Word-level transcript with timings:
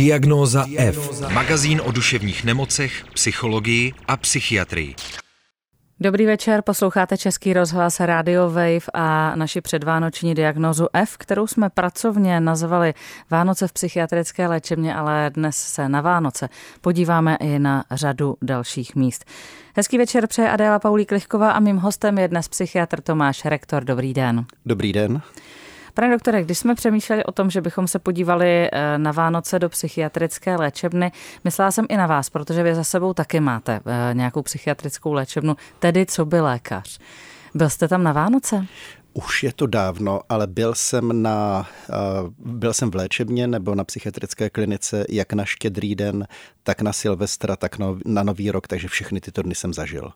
Diagnóza 0.00 0.64
F. 0.76 1.20
Magazín 1.32 1.80
o 1.84 1.92
duševních 1.92 2.44
nemocech, 2.44 3.04
psychologii 3.14 3.92
a 4.08 4.16
psychiatrii. 4.16 4.94
Dobrý 6.00 6.26
večer, 6.26 6.62
posloucháte 6.62 7.18
Český 7.18 7.52
rozhlas 7.52 8.00
Radio 8.00 8.50
Wave 8.50 8.80
a 8.94 9.36
naši 9.36 9.60
předvánoční 9.60 10.34
diagnozu 10.34 10.86
F, 10.92 11.16
kterou 11.16 11.46
jsme 11.46 11.70
pracovně 11.70 12.40
nazvali 12.40 12.94
Vánoce 13.30 13.68
v 13.68 13.72
psychiatrické 13.72 14.46
léčebně, 14.46 14.94
ale 14.94 15.30
dnes 15.34 15.56
se 15.56 15.88
na 15.88 16.00
Vánoce 16.00 16.48
podíváme 16.80 17.36
i 17.40 17.58
na 17.58 17.84
řadu 17.90 18.36
dalších 18.42 18.96
míst. 18.96 19.24
Hezký 19.76 19.98
večer 19.98 20.26
přeje 20.26 20.50
Adéla 20.50 20.78
Paulí 20.78 21.06
Klichková 21.06 21.50
a 21.50 21.60
mým 21.60 21.76
hostem 21.76 22.18
je 22.18 22.28
dnes 22.28 22.48
psychiatr 22.48 23.00
Tomáš 23.00 23.44
Rektor. 23.44 23.84
Dobrý 23.84 24.14
den. 24.14 24.46
Dobrý 24.66 24.92
den. 24.92 25.22
Pane 25.94 26.10
doktore, 26.10 26.42
když 26.42 26.58
jsme 26.58 26.74
přemýšleli 26.74 27.24
o 27.24 27.32
tom, 27.32 27.50
že 27.50 27.60
bychom 27.60 27.88
se 27.88 27.98
podívali 27.98 28.68
eh, 28.72 28.98
na 28.98 29.12
Vánoce 29.12 29.58
do 29.58 29.68
psychiatrické 29.68 30.56
léčebny, 30.56 31.12
myslela 31.44 31.70
jsem 31.70 31.86
i 31.88 31.96
na 31.96 32.06
vás, 32.06 32.30
protože 32.30 32.62
vy 32.62 32.74
za 32.74 32.84
sebou 32.84 33.14
taky 33.14 33.40
máte 33.40 33.80
eh, 33.86 34.14
nějakou 34.14 34.42
psychiatrickou 34.42 35.12
léčebnu, 35.12 35.56
tedy 35.78 36.06
co 36.06 36.24
by 36.24 36.40
lékař. 36.40 36.98
Byl 37.54 37.70
jste 37.70 37.88
tam 37.88 38.02
na 38.02 38.12
Vánoce? 38.12 38.66
Už 39.12 39.42
je 39.42 39.52
to 39.52 39.66
dávno, 39.66 40.20
ale 40.28 40.46
byl 40.46 40.74
jsem, 40.74 41.22
na, 41.22 41.68
eh, 41.90 41.94
byl 42.38 42.74
jsem 42.74 42.90
v 42.90 42.94
léčebně 42.94 43.46
nebo 43.46 43.74
na 43.74 43.84
psychiatrické 43.84 44.50
klinice 44.50 45.04
jak 45.08 45.32
na 45.32 45.44
štědrý 45.44 45.94
den, 45.94 46.26
tak 46.62 46.82
na 46.82 46.92
Silvestra, 46.92 47.56
tak 47.56 47.76
na 48.04 48.22
Nový 48.22 48.50
rok, 48.50 48.68
takže 48.68 48.88
všechny 48.88 49.20
tyto 49.20 49.42
dny 49.42 49.54
jsem 49.54 49.74
zažil. 49.74 50.12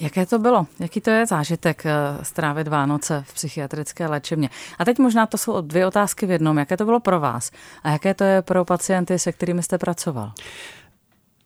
Jaké 0.00 0.26
to 0.26 0.38
bylo? 0.38 0.66
Jaký 0.80 1.00
to 1.00 1.10
je 1.10 1.26
zážitek 1.26 1.86
eh, 1.86 1.92
strávit 2.22 2.68
Vánoce 2.68 3.24
v 3.28 3.34
psychiatrické 3.34 4.06
léčebně? 4.06 4.50
A 4.78 4.84
teď 4.84 4.98
možná 4.98 5.26
to 5.26 5.38
jsou 5.38 5.60
dvě 5.60 5.86
otázky 5.86 6.26
v 6.26 6.30
jednom. 6.30 6.58
Jaké 6.58 6.76
to 6.76 6.84
bylo 6.84 7.00
pro 7.00 7.20
vás 7.20 7.50
a 7.82 7.90
jaké 7.90 8.14
to 8.14 8.24
je 8.24 8.42
pro 8.42 8.64
pacienty, 8.64 9.18
se 9.18 9.32
kterými 9.32 9.62
jste 9.62 9.78
pracoval? 9.78 10.32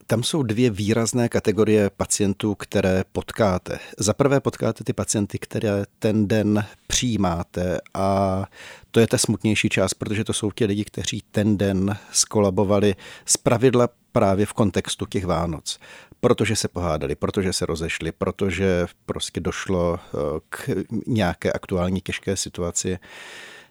Tam 0.07 0.23
jsou 0.23 0.43
dvě 0.43 0.71
výrazné 0.71 1.29
kategorie 1.29 1.91
pacientů, 1.91 2.55
které 2.55 3.05
potkáte. 3.13 3.79
Za 3.99 4.13
prvé 4.13 4.41
potkáte 4.41 4.85
ty 4.85 4.93
pacienty, 4.93 5.39
které 5.39 5.85
ten 5.99 6.29
den 6.29 6.65
přijímáte 6.87 7.81
a 7.95 8.45
to 8.91 9.01
je 9.01 9.07
ta 9.07 9.19
smutnější 9.19 9.69
část, 9.69 9.95
protože 9.95 10.25
to 10.25 10.33
jsou 10.33 10.51
ti 10.51 10.65
lidi, 10.65 10.85
kteří 10.85 11.23
ten 11.31 11.59
den 11.59 11.97
skolabovali 12.13 12.95
z 13.27 13.37
pravidla 13.37 13.89
právě 14.13 14.47
v 14.47 14.53
kontextu 14.53 15.07
těch 15.07 15.27
Vánoc 15.27 15.79
protože 16.25 16.57
se 16.57 16.69
pohádali, 16.69 17.15
protože 17.15 17.53
se 17.53 17.67
rozešli, 17.67 18.13
protože 18.13 18.87
prostě 19.07 19.41
došlo 19.41 19.99
eh, 19.99 20.19
k 20.49 20.71
nějaké 21.07 21.53
aktuální 21.53 22.01
těžké 22.01 22.37
situaci. 22.37 22.99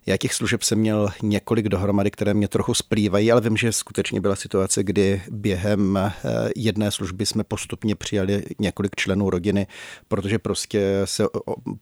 Já 0.06 0.18
těch 0.18 0.34
služeb 0.34 0.64
jsem 0.64 0.80
měl 0.80 1.10
několik 1.22 1.70
dohromady, 1.70 2.12
které 2.12 2.34
mě 2.34 2.48
trochu 2.48 2.74
splývají, 2.74 3.32
ale 3.32 3.42
vím, 3.42 3.58
že 3.58 3.72
skutečně 3.72 4.22
byla 4.22 4.36
situace, 4.36 4.84
kdy 4.84 5.22
během 5.32 5.98
eh, 5.98 6.14
jedné 6.56 6.92
služby 6.92 7.26
jsme 7.26 7.44
postupně 7.44 7.96
přijali 7.96 8.44
několik 8.60 8.96
členů 8.96 9.30
rodiny, 9.30 9.68
protože 10.08 10.40
prostě 10.40 11.02
se 11.06 11.24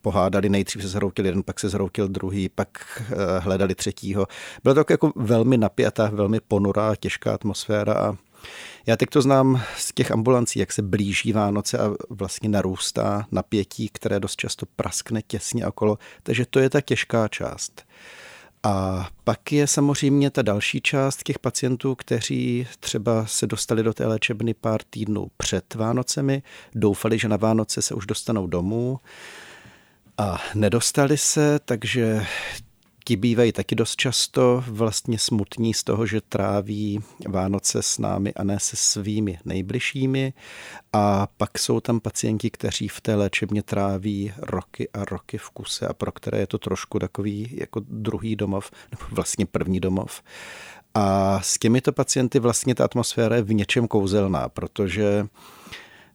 pohádali, 0.01 0.49
nejdřív 0.49 0.81
se 0.81 0.87
zhroutil 0.87 1.25
jeden, 1.25 1.43
pak 1.43 1.59
se 1.59 1.69
zhroutil 1.69 2.07
druhý, 2.07 2.49
pak 2.49 3.01
eh, 3.11 3.39
hledali 3.39 3.75
třetího. 3.75 4.27
Bylo 4.63 4.75
to 4.75 4.83
jako 4.89 5.11
velmi 5.15 5.57
napjatá, 5.57 6.09
velmi 6.13 6.39
ponurá, 6.39 6.95
těžká 6.95 7.33
atmosféra 7.33 7.93
a 7.93 8.17
já 8.85 8.97
teď 8.97 9.09
to 9.09 9.21
znám 9.21 9.61
z 9.77 9.93
těch 9.93 10.11
ambulancí, 10.11 10.59
jak 10.59 10.71
se 10.71 10.81
blíží 10.81 11.33
Vánoce 11.33 11.77
a 11.77 11.91
vlastně 12.09 12.49
narůstá 12.49 13.27
napětí, 13.31 13.89
které 13.93 14.19
dost 14.19 14.35
často 14.35 14.65
praskne 14.75 15.21
těsně 15.21 15.67
okolo, 15.67 15.97
takže 16.23 16.45
to 16.45 16.59
je 16.59 16.69
ta 16.69 16.81
těžká 16.81 17.27
část. 17.27 17.85
A 18.63 19.07
pak 19.23 19.51
je 19.51 19.67
samozřejmě 19.67 20.29
ta 20.29 20.41
další 20.41 20.81
část 20.81 21.23
těch 21.23 21.39
pacientů, 21.39 21.95
kteří 21.95 22.67
třeba 22.79 23.25
se 23.25 23.47
dostali 23.47 23.83
do 23.83 23.93
té 23.93 24.07
léčebny 24.07 24.53
pár 24.53 24.81
týdnů 24.89 25.27
před 25.37 25.75
Vánocemi, 25.75 26.43
doufali, 26.75 27.19
že 27.19 27.27
na 27.27 27.37
Vánoce 27.37 27.81
se 27.81 27.95
už 27.95 28.05
dostanou 28.05 28.47
domů 28.47 28.99
a 30.17 30.41
nedostali 30.55 31.17
se, 31.17 31.59
takže 31.65 32.25
ti 33.09 33.15
bývají 33.15 33.51
taky 33.51 33.75
dost 33.75 33.95
často 33.95 34.63
vlastně 34.67 35.19
smutní 35.19 35.73
z 35.73 35.83
toho, 35.83 36.05
že 36.05 36.21
tráví 36.21 36.99
Vánoce 37.27 37.83
s 37.83 37.97
námi 37.97 38.33
a 38.33 38.43
ne 38.43 38.59
se 38.59 38.75
svými 38.75 39.39
nejbližšími. 39.45 40.33
A 40.93 41.27
pak 41.37 41.59
jsou 41.59 41.79
tam 41.79 41.99
pacienti, 41.99 42.49
kteří 42.49 42.87
v 42.87 43.01
té 43.01 43.15
léčebně 43.15 43.63
tráví 43.63 44.33
roky 44.37 44.89
a 44.93 45.05
roky 45.05 45.37
v 45.37 45.49
kuse 45.49 45.87
a 45.87 45.93
pro 45.93 46.11
které 46.11 46.39
je 46.39 46.47
to 46.47 46.57
trošku 46.57 46.99
takový 46.99 47.49
jako 47.51 47.81
druhý 47.89 48.35
domov, 48.35 48.71
nebo 48.91 49.03
vlastně 49.11 49.45
první 49.45 49.79
domov. 49.79 50.21
A 50.93 51.39
s 51.41 51.57
těmito 51.57 51.91
pacienty 51.91 52.39
vlastně 52.39 52.75
ta 52.75 52.85
atmosféra 52.85 53.35
je 53.35 53.41
v 53.41 53.53
něčem 53.53 53.87
kouzelná, 53.87 54.49
protože 54.49 55.27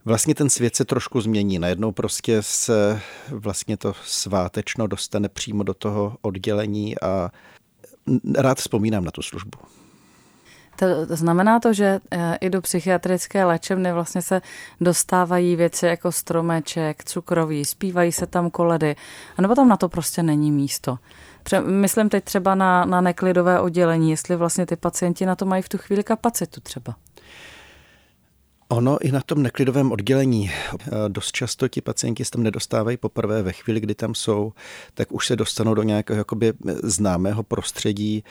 vlastně 0.05 0.35
ten 0.35 0.51
svět 0.51 0.77
se 0.77 0.85
trošku 0.85 1.21
změní. 1.21 1.59
Najednou 1.59 1.93
prostě 1.93 2.43
se 2.43 3.01
vlastně 3.31 3.77
to 3.77 3.93
svátečno 4.05 4.87
dostane 4.87 5.29
přímo 5.29 5.63
do 5.63 5.75
toho 5.75 6.17
oddělení 6.23 7.01
a 7.01 7.31
rád 8.37 8.59
vzpomínám 8.59 9.05
na 9.05 9.11
tu 9.11 9.23
službu. 9.23 9.59
To 10.77 11.17
znamená 11.17 11.61
to, 11.61 11.73
že 11.73 12.01
eh, 12.11 12.39
i 12.41 12.51
do 12.51 12.61
psychiatrické 12.61 13.45
léčebny 13.45 13.93
vlastně 13.93 14.23
se 14.23 14.43
dostávají 14.81 15.57
věci 15.57 15.87
jako 15.87 16.13
stromeček, 16.13 17.05
cukroví, 17.05 17.65
zpívají 17.65 18.13
se 18.13 18.27
tam 18.27 18.51
koledy, 18.51 18.97
anebo 19.37 19.55
tam 19.55 19.69
na 19.69 19.77
to 19.77 19.89
prostě 19.89 20.23
není 20.23 20.53
místo. 20.53 20.99
Myslím 21.65 22.09
teď 22.09 22.25
třeba 22.25 22.55
na, 22.55 22.85
na 22.85 23.01
neklidové 23.01 23.61
oddělení, 23.61 24.11
jestli 24.11 24.37
vlastně 24.37 24.67
ty 24.67 24.77
pacienti 24.77 25.27
na 25.27 25.37
to 25.37 25.47
mají 25.47 25.63
v 25.63 25.69
tu 25.69 25.79
chvíli 25.79 26.05
kapacitu 26.05 26.61
třeba. 26.61 26.95
Ono 28.69 28.99
i 29.01 29.13
na 29.13 29.21
tom 29.21 29.43
neklidovém 29.43 29.93
oddělení 29.93 30.51
eh, 30.51 30.91
dost 31.09 31.33
často 31.33 31.69
ti 31.69 31.81
pacienti 31.81 32.25
se 32.25 32.31
tam 32.31 32.43
nedostávají 32.43 32.97
poprvé 32.97 33.43
ve 33.43 33.53
chvíli, 33.53 33.81
kdy 33.81 33.95
tam 33.95 34.15
jsou, 34.15 34.53
tak 34.95 35.13
už 35.13 35.27
se 35.27 35.37
dostanou 35.37 35.75
do 35.75 35.83
nějakého 35.83 36.19
jakoby 36.19 36.53
známého 36.83 37.43
prostředí. 37.43 38.25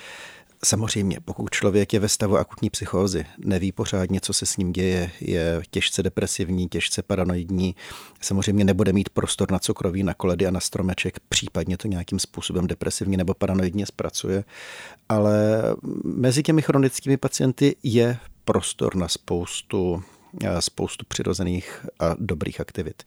Samozřejmě, 0.66 1.20
pokud 1.26 1.50
člověk 1.50 1.94
je 1.94 2.00
ve 2.00 2.10
stavu 2.10 2.38
akutní 2.38 2.70
psychózy, 2.70 3.26
neví 3.38 3.72
pořádně, 3.72 4.22
co 4.22 4.34
se 4.34 4.46
s 4.46 4.58
ním 4.58 4.74
děje, 4.74 5.12
je 5.22 5.62
těžce 5.72 6.04
depresivní, 6.04 6.70
těžce 6.70 7.02
paranoidní, 7.02 7.76
samozřejmě 8.22 8.64
nebude 8.64 8.94
mít 8.94 9.10
prostor 9.10 9.52
na 9.52 9.60
cukroví, 9.60 10.04
na 10.04 10.14
koledy 10.14 10.48
a 10.48 10.52
na 10.52 10.60
stromeček, 10.60 11.20
případně 11.30 11.78
to 11.78 11.88
nějakým 11.88 12.20
způsobem 12.20 12.68
depresivně 12.68 13.18
nebo 13.18 13.34
paranoidně 13.34 13.86
zpracuje. 13.86 14.44
Ale 15.10 15.62
mezi 16.04 16.44
těmi 16.44 16.62
chronickými 16.62 17.18
pacienty 17.18 17.76
je 17.84 18.18
prostor 18.46 18.96
na 18.96 19.08
spoustu 19.08 20.04
spoustu 20.60 21.06
přirozených 21.08 21.86
a 22.00 22.16
dobrých 22.20 22.62
aktivit. 22.62 23.04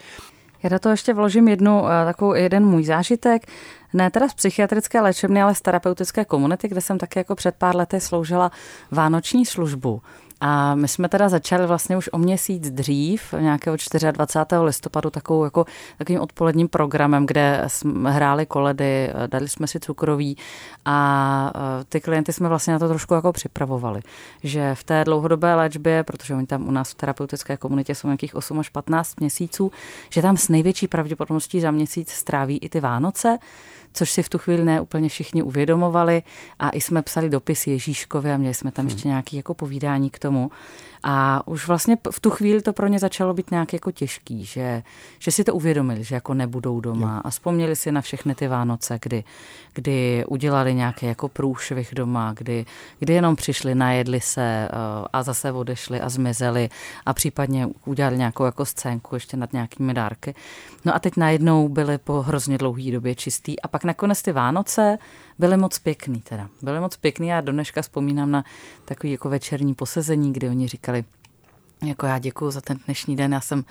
Já 0.62 0.70
do 0.70 0.78
toho 0.78 0.90
ještě 0.92 1.14
vložím 1.14 1.48
jednu, 1.48 1.84
eh, 1.86 2.04
takovou 2.04 2.34
jeden 2.34 2.66
můj 2.66 2.84
zážitek. 2.84 3.46
Ne 3.92 4.10
teda 4.10 4.28
z 4.28 4.34
psychiatrické 4.34 5.00
léčebny, 5.00 5.42
ale 5.42 5.54
z 5.54 5.60
terapeutické 5.60 6.24
komunity, 6.24 6.68
kde 6.68 6.80
jsem 6.80 6.98
taky 6.98 7.18
jako 7.18 7.34
před 7.34 7.54
pár 7.54 7.76
lety 7.76 8.00
sloužila 8.00 8.50
vánoční 8.90 9.46
službu. 9.46 10.02
A 10.40 10.74
my 10.74 10.88
jsme 10.88 11.08
teda 11.08 11.28
začali 11.28 11.66
vlastně 11.66 11.96
už 11.96 12.08
o 12.12 12.18
měsíc 12.18 12.70
dřív, 12.70 13.34
nějakého 13.40 13.76
24. 14.12 14.62
listopadu, 14.62 15.10
takovou 15.10 15.44
jako, 15.44 15.64
takovým 15.98 16.20
odpoledním 16.20 16.68
programem, 16.68 17.26
kde 17.26 17.64
jsme 17.66 18.12
hráli 18.12 18.46
koledy, 18.46 19.12
dali 19.26 19.48
jsme 19.48 19.66
si 19.66 19.80
cukroví 19.80 20.36
a 20.84 21.52
e, 21.80 21.84
ty 21.84 22.00
klienty 22.00 22.32
jsme 22.32 22.48
vlastně 22.48 22.72
na 22.72 22.78
to 22.78 22.88
trošku 22.88 23.14
jako 23.14 23.32
připravovali. 23.32 24.00
Že 24.42 24.74
v 24.74 24.84
té 24.84 25.04
dlouhodobé 25.04 25.54
léčbě, 25.54 26.02
protože 26.04 26.34
oni 26.34 26.46
tam 26.46 26.68
u 26.68 26.70
nás 26.70 26.90
v 26.90 26.94
terapeutické 26.94 27.56
komunitě 27.56 27.94
jsou 27.94 28.08
nějakých 28.08 28.34
8 28.34 28.58
až 28.58 28.68
15 28.68 29.20
měsíců, 29.20 29.72
že 30.10 30.22
tam 30.22 30.36
s 30.36 30.48
největší 30.48 30.88
pravděpodobností 30.88 31.60
za 31.60 31.70
měsíc 31.70 32.10
stráví 32.10 32.58
i 32.58 32.68
ty 32.68 32.80
Vánoce, 32.80 33.38
což 33.96 34.10
si 34.10 34.22
v 34.22 34.28
tu 34.28 34.38
chvíli 34.38 34.64
ne 34.64 34.80
úplně 34.80 35.08
všichni 35.08 35.42
uvědomovali 35.42 36.22
a 36.58 36.70
i 36.70 36.80
jsme 36.80 37.02
psali 37.02 37.30
dopis 37.30 37.66
Ježíškovi 37.66 38.32
a 38.32 38.36
měli 38.36 38.54
jsme 38.54 38.72
tam 38.72 38.84
hmm. 38.84 38.90
ještě 38.94 39.08
nějaké 39.08 39.36
jako 39.36 39.54
povídání 39.54 40.10
k 40.10 40.18
tomu. 40.18 40.50
A 41.08 41.42
už 41.46 41.66
vlastně 41.68 41.96
v 42.10 42.20
tu 42.20 42.30
chvíli 42.30 42.62
to 42.62 42.72
pro 42.72 42.86
ně 42.86 42.98
začalo 42.98 43.34
být 43.34 43.50
nějak 43.50 43.72
jako 43.72 43.90
těžký, 43.90 44.44
že, 44.44 44.82
že 45.18 45.30
si 45.30 45.44
to 45.44 45.54
uvědomili, 45.54 46.04
že 46.04 46.14
jako 46.14 46.34
nebudou 46.34 46.80
doma 46.80 47.20
a 47.24 47.30
vzpomněli 47.30 47.76
si 47.76 47.92
na 47.92 48.00
všechny 48.00 48.34
ty 48.34 48.48
Vánoce, 48.48 48.98
kdy, 49.02 49.24
kdy 49.74 50.24
udělali 50.28 50.74
nějaký 50.74 51.06
jako 51.06 51.28
průšvih 51.28 51.94
doma, 51.94 52.34
kdy, 52.38 52.66
kdy 52.98 53.12
jenom 53.12 53.36
přišli, 53.36 53.74
najedli 53.74 54.20
se 54.20 54.42
eh, 54.42 54.68
a 55.12 55.22
zase 55.22 55.52
odešli 55.52 56.00
a 56.00 56.08
zmizeli 56.08 56.68
a 57.06 57.12
případně 57.12 57.68
udělali 57.84 58.18
nějakou 58.18 58.44
jako 58.44 58.64
scénku 58.64 59.14
ještě 59.16 59.36
nad 59.36 59.52
nějakými 59.52 59.94
dárky. 59.94 60.34
No 60.84 60.94
a 60.94 60.98
teď 60.98 61.16
najednou 61.16 61.68
byly 61.68 61.98
po 61.98 62.22
hrozně 62.22 62.58
dlouhé 62.58 62.92
době 62.92 63.14
čistý 63.14 63.60
a 63.60 63.68
pak 63.68 63.84
nakonec 63.86 64.22
ty 64.22 64.32
Vánoce 64.32 64.98
byly 65.38 65.56
moc 65.56 65.78
pěkný 65.78 66.20
teda. 66.20 66.48
Byly 66.62 66.80
moc 66.80 66.96
pěkný 66.96 67.32
a 67.32 67.40
dneška 67.40 67.82
vzpomínám 67.82 68.30
na 68.30 68.44
takový 68.84 69.12
jako 69.12 69.28
večerní 69.28 69.74
posezení, 69.74 70.32
kdy 70.32 70.48
oni 70.48 70.68
říkali, 70.68 71.04
jako 71.84 72.06
já 72.06 72.18
děkuji 72.18 72.50
za 72.50 72.60
ten 72.60 72.78
dnešní 72.84 73.16
den, 73.16 73.32
já 73.32 73.40
jsem, 73.40 73.64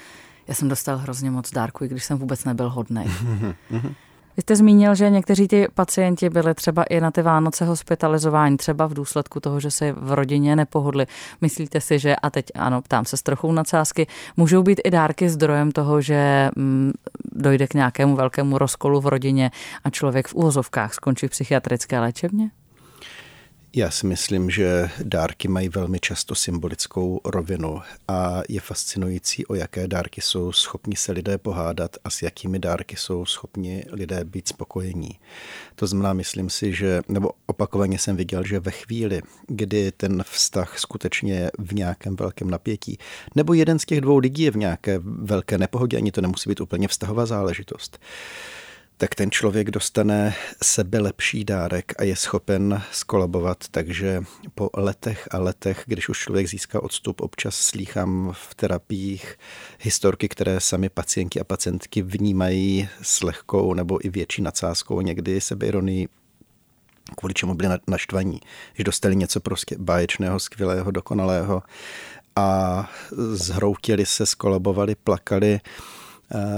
já 0.47 0.53
jsem 0.53 0.69
dostal 0.69 0.97
hrozně 0.97 1.31
moc 1.31 1.51
dárku, 1.51 1.83
i 1.83 1.87
když 1.87 2.03
jsem 2.03 2.17
vůbec 2.17 2.43
nebyl 2.45 2.69
hodný. 2.69 3.05
Vy 4.37 4.41
jste 4.41 4.55
zmínil, 4.55 4.95
že 4.95 5.09
někteří 5.09 5.47
ty 5.47 5.67
pacienti 5.73 6.29
byli 6.29 6.53
třeba 6.53 6.83
i 6.83 7.01
na 7.01 7.11
ty 7.11 7.21
Vánoce 7.21 7.65
hospitalizování, 7.65 8.57
třeba 8.57 8.87
v 8.87 8.93
důsledku 8.93 9.39
toho, 9.39 9.59
že 9.59 9.71
se 9.71 9.91
v 9.91 10.11
rodině 10.11 10.55
nepohodli. 10.55 11.07
Myslíte 11.41 11.81
si, 11.81 11.99
že, 11.99 12.15
a 12.15 12.29
teď 12.29 12.45
ano, 12.55 12.81
ptám 12.81 13.05
se 13.05 13.17
s 13.17 13.23
trochou 13.23 13.51
nadsázky, 13.51 14.07
můžou 14.37 14.63
být 14.63 14.81
i 14.83 14.91
dárky 14.91 15.29
zdrojem 15.29 15.71
toho, 15.71 16.01
že 16.01 16.49
mm, 16.55 16.91
dojde 17.31 17.67
k 17.67 17.73
nějakému 17.73 18.15
velkému 18.15 18.57
rozkolu 18.57 19.01
v 19.01 19.07
rodině 19.07 19.51
a 19.83 19.89
člověk 19.89 20.27
v 20.27 20.35
úvozovkách 20.35 20.93
skončí 20.93 21.27
v 21.27 21.31
psychiatrické 21.31 21.99
léčebně? 21.99 22.49
Já 23.77 23.91
si 23.91 24.07
myslím, 24.07 24.49
že 24.49 24.89
dárky 25.03 25.47
mají 25.47 25.69
velmi 25.69 25.99
často 25.99 26.35
symbolickou 26.35 27.21
rovinu 27.25 27.81
a 28.07 28.41
je 28.49 28.59
fascinující, 28.59 29.45
o 29.45 29.55
jaké 29.55 29.87
dárky 29.87 30.21
jsou 30.21 30.51
schopni 30.51 30.95
se 30.95 31.11
lidé 31.11 31.37
pohádat 31.37 31.97
a 32.03 32.09
s 32.09 32.21
jakými 32.21 32.59
dárky 32.59 32.95
jsou 32.95 33.25
schopni 33.25 33.85
lidé 33.91 34.23
být 34.23 34.47
spokojení. 34.47 35.19
To 35.75 35.87
znamená, 35.87 36.13
myslím 36.13 36.49
si, 36.49 36.73
že, 36.73 37.01
nebo 37.07 37.29
opakovaně 37.45 37.99
jsem 37.99 38.15
viděl, 38.15 38.43
že 38.43 38.59
ve 38.59 38.71
chvíli, 38.71 39.21
kdy 39.47 39.91
ten 39.91 40.23
vztah 40.29 40.79
skutečně 40.79 41.33
je 41.33 41.51
v 41.59 41.73
nějakém 41.73 42.15
velkém 42.15 42.49
napětí, 42.49 42.97
nebo 43.35 43.53
jeden 43.53 43.79
z 43.79 43.85
těch 43.85 44.01
dvou 44.01 44.17
lidí 44.17 44.43
je 44.43 44.51
v 44.51 44.57
nějaké 44.57 44.99
velké 45.03 45.57
nepohodě, 45.57 45.97
ani 45.97 46.11
to 46.11 46.21
nemusí 46.21 46.49
být 46.49 46.61
úplně 46.61 46.87
vztahová 46.87 47.25
záležitost, 47.25 47.99
tak 48.97 49.15
ten 49.15 49.31
člověk 49.31 49.71
dostane 49.71 50.35
sebe 50.63 50.99
lepší 50.99 51.43
dárek 51.43 51.93
a 51.97 52.03
je 52.03 52.15
schopen 52.15 52.81
skolabovat. 52.91 53.57
Takže 53.71 54.23
po 54.55 54.69
letech 54.73 55.27
a 55.31 55.37
letech, 55.39 55.83
když 55.85 56.09
už 56.09 56.19
člověk 56.19 56.47
získá 56.47 56.83
odstup, 56.83 57.21
občas 57.21 57.55
slýchám 57.55 58.33
v 58.33 58.55
terapiích 58.55 59.35
historky, 59.79 60.27
které 60.27 60.59
sami 60.59 60.89
pacienti 60.89 61.39
a 61.39 61.43
pacientky 61.43 62.01
vnímají 62.01 62.89
s 63.01 63.23
lehkou 63.23 63.73
nebo 63.73 64.05
i 64.05 64.09
větší 64.09 64.41
nadsázkou, 64.41 65.01
někdy 65.01 65.41
sebeironii, 65.41 66.07
kvůli 67.17 67.33
čemu 67.33 67.53
byli 67.53 67.69
naštvaní, 67.87 68.39
že 68.73 68.83
dostali 68.83 69.15
něco 69.15 69.39
prostě 69.39 69.75
báječného, 69.79 70.39
skvělého, 70.39 70.91
dokonalého 70.91 71.63
a 72.35 72.89
zhroutili 73.33 74.05
se, 74.05 74.25
skolabovali, 74.25 74.95
plakali 74.95 75.59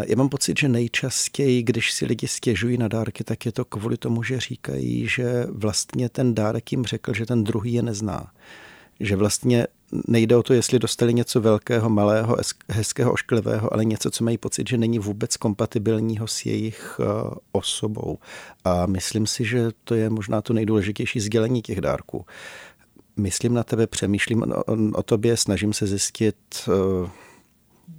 já 0.08 0.16
mám 0.16 0.30
pocit, 0.30 0.60
že 0.60 0.70
nejčastěji, 0.70 1.64
když 1.64 1.92
si 1.92 2.06
lidi 2.06 2.28
stěžují 2.28 2.78
na 2.78 2.88
dárky, 2.88 3.24
tak 3.24 3.46
je 3.46 3.52
to 3.52 3.66
kvůli 3.66 3.98
tomu, 3.98 4.24
že 4.24 4.40
říkají, 4.40 5.08
že 5.08 5.48
vlastně 5.50 6.10
ten 6.10 6.36
dárek 6.36 6.72
jim 6.72 6.86
řekl, 6.86 7.14
že 7.14 7.26
ten 7.26 7.44
druhý 7.44 7.74
je 7.74 7.82
nezná. 7.82 8.32
Že 9.00 9.16
vlastně 9.16 9.68
nejde 10.08 10.36
o 10.36 10.44
to, 10.44 10.54
jestli 10.54 10.80
dostali 10.80 11.14
něco 11.14 11.42
velkého, 11.42 11.90
malého, 11.90 12.38
hezkého, 12.70 13.14
ošklivého, 13.14 13.74
ale 13.74 13.86
něco, 13.86 14.12
co 14.12 14.24
mají 14.24 14.38
pocit, 14.38 14.70
že 14.70 14.78
není 14.78 15.00
vůbec 15.00 15.38
kompatibilního 15.38 16.28
s 16.28 16.46
jejich 16.46 17.00
eh, 17.00 17.36
osobou. 17.52 18.18
A 18.64 18.86
myslím 18.86 19.28
si, 19.28 19.46
že 19.46 19.68
to 19.84 19.96
je 19.96 20.10
možná 20.10 20.42
to 20.42 20.54
nejdůležitější 20.54 21.20
sdělení 21.20 21.62
těch 21.62 21.82
dárků. 21.82 22.26
Myslím 23.18 23.54
na 23.54 23.64
tebe, 23.64 23.88
přemýšlím 23.88 24.44
o, 24.44 24.64
o 24.94 25.04
tobě, 25.04 25.38
snažím 25.38 25.74
se 25.74 25.88
zjistit, 25.88 26.36
eh, 26.68 27.27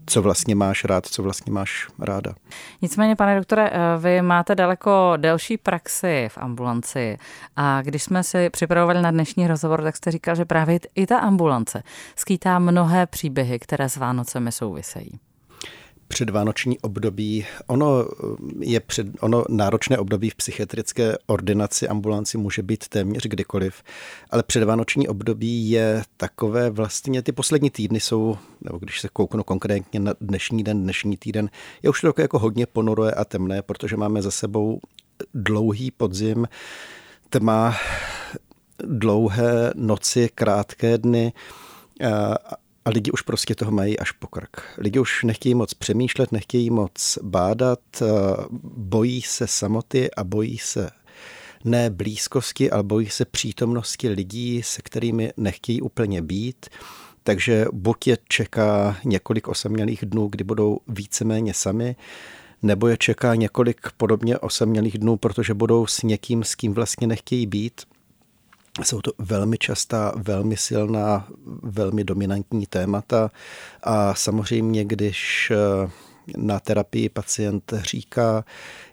co 0.07 0.23
vlastně 0.23 0.55
máš 0.55 0.85
rád, 0.85 1.07
co 1.07 1.23
vlastně 1.23 1.53
máš 1.53 1.89
ráda. 1.99 2.35
Nicméně, 2.83 3.17
pane 3.17 3.37
doktore, 3.37 3.71
eh, 3.73 3.79
vy 3.99 4.23
máte 4.23 4.55
daleko 4.55 5.13
delší 5.17 5.57
praxi 5.57 6.29
v 6.31 6.39
ambulanci 6.39 7.19
a 7.57 7.83
když 7.83 8.03
jsme 8.03 8.25
si 8.25 8.51
připravovali 8.51 9.03
na 9.03 9.11
dnešní 9.11 9.47
rozhovor, 9.47 9.83
tak 9.83 9.97
jste 9.97 10.11
říkal, 10.11 10.35
že 10.35 10.45
právě 10.45 10.81
i 10.95 11.07
ta 11.07 11.19
ambulance 11.19 11.83
skýtá 12.17 12.59
mnohé 12.59 13.07
příběhy, 13.07 13.59
které 13.59 13.89
s 13.89 13.97
Vánocemi 13.97 14.53
souvisejí 14.53 15.21
předvánoční 16.09 16.79
období, 16.79 17.47
ono 17.67 18.09
je 18.61 18.81
před, 18.81 19.07
ono 19.21 19.45
náročné 19.49 19.99
období 19.99 20.31
v 20.31 20.35
psychiatrické 20.35 21.17
ordinaci 21.27 21.89
ambulanci 21.89 22.39
může 22.39 22.63
být 22.63 22.89
téměř 22.89 23.27
kdykoliv, 23.27 23.83
ale 24.31 24.43
předvánoční 24.43 25.09
období 25.09 25.71
je 25.71 26.03
takové 26.17 26.71
vlastně, 26.71 27.23
ty 27.23 27.33
poslední 27.33 27.71
týdny 27.71 28.01
jsou, 28.01 28.37
nebo 28.61 28.79
když 28.79 29.01
se 29.01 29.09
kouknu 29.09 29.45
konkrétně 29.45 30.01
na 30.01 30.15
dnešní 30.21 30.65
den, 30.65 30.83
dnešní 30.83 31.17
týden, 31.17 31.51
je 31.83 31.91
už 31.91 32.01
to 32.01 32.15
jako 32.19 32.39
hodně 32.39 32.67
ponuré 32.67 33.11
a 33.11 33.25
temné, 33.25 33.63
protože 33.63 33.97
máme 33.97 34.23
za 34.23 34.31
sebou 34.31 34.81
dlouhý 35.35 35.91
podzim, 35.91 36.49
tma, 37.31 37.77
dlouhé 38.85 39.73
noci, 39.75 40.29
krátké 40.35 40.99
dny, 40.99 41.33
a 42.89 42.91
lidi 42.91 43.11
už 43.11 43.23
prostě 43.23 43.55
toho 43.55 43.71
mají 43.71 43.99
až 43.99 44.13
po 44.13 44.27
krk. 44.27 44.63
Lidi 44.79 44.99
už 44.99 45.25
nechtějí 45.25 45.55
moc 45.55 45.75
přemýšlet, 45.75 46.33
nechtějí 46.33 46.71
moc 46.71 47.19
bádat, 47.23 47.81
eh, 48.03 48.07
bojí 48.77 49.23
se 49.23 49.47
samoty 49.47 50.11
a 50.11 50.25
bojí 50.25 50.59
se 50.59 50.91
ne 51.65 51.91
blízkosti, 51.91 52.71
ale 52.71 52.83
bojí 52.83 53.09
se 53.09 53.25
přítomnosti 53.25 54.09
lidí, 54.09 54.63
se 54.63 54.83
kterými 54.83 55.33
nechtějí 55.37 55.81
úplně 55.81 56.23
být. 56.23 56.67
Takže 57.23 57.67
buď 57.73 58.07
je 58.07 58.19
čeká 58.29 58.97
několik 59.05 59.49
osamělých 59.49 60.05
dnů, 60.05 60.29
kdy 60.29 60.45
budou 60.45 60.79
víceméně 60.89 61.55
sami, 61.55 61.97
nebo 62.63 62.89
je 62.89 62.97
čeká 62.97 63.35
několik 63.35 63.81
podobně 63.97 64.39
osamělých 64.39 64.99
dnů, 64.99 65.17
protože 65.17 65.55
budou 65.55 65.87
s 65.87 66.03
někým, 66.03 66.45
s 66.45 66.55
kým 66.55 66.75
vlastně 66.75 67.07
nechtějí 67.07 67.47
být– 67.47 67.81
jsou 68.83 69.01
to 69.01 69.13
velmi 69.19 69.59
častá, 69.59 70.13
velmi 70.17 70.57
silná, 70.57 71.29
velmi 71.63 72.05
dominantní 72.05 72.67
témata 72.67 73.31
a 73.83 74.15
samozřejmě, 74.15 74.85
když 74.85 75.53
eh, 75.55 75.91
na 76.37 76.61
terapii 76.61 77.09
pacient 77.09 77.73
říká, 77.77 78.45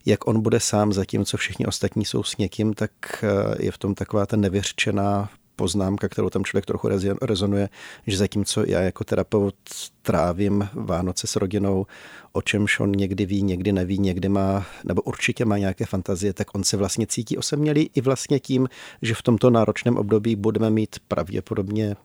jak 0.05 0.27
on 0.27 0.41
bude 0.41 0.59
sám, 0.59 0.93
zatímco 0.93 1.37
všichni 1.37 1.65
ostatní 1.65 2.05
jsou 2.05 2.23
s 2.23 2.37
někým, 2.37 2.73
tak 2.73 2.91
eh, 3.23 3.55
je 3.59 3.71
v 3.71 3.77
tom 3.77 3.95
taková 3.95 4.25
ta 4.25 4.37
nevyřčená 4.37 5.29
poznámka, 5.55 6.09
kterou 6.09 6.29
tam 6.29 6.43
člověk 6.43 6.65
trochu 6.65 6.89
rezonuje, 7.21 7.69
že 8.07 8.17
zatímco 8.17 8.63
já 8.67 8.81
jako 8.81 9.03
terapeut 9.03 9.55
trávím 10.01 10.69
Vánoce 10.73 11.27
s 11.27 11.35
rodinou, 11.35 11.85
o 12.31 12.41
čemž 12.41 12.79
on 12.79 12.91
někdy 12.91 13.25
ví, 13.25 13.43
někdy 13.43 13.71
neví, 13.71 13.97
někdy 13.97 14.29
má, 14.29 14.65
nebo 14.83 15.01
určitě 15.01 15.45
má 15.45 15.57
nějaké 15.57 15.85
fantazie, 15.85 16.33
tak 16.33 16.55
on 16.55 16.63
se 16.63 16.77
vlastně 16.77 17.07
cítí 17.07 17.37
osamělý 17.37 17.89
i 17.95 18.01
vlastně 18.01 18.39
tím, 18.39 18.69
že 19.01 19.13
v 19.13 19.21
tomto 19.21 19.49
náročném 19.49 19.97
období 19.97 20.35
budeme 20.35 20.69
mít 20.69 20.95
pravděpodobně 21.07 21.95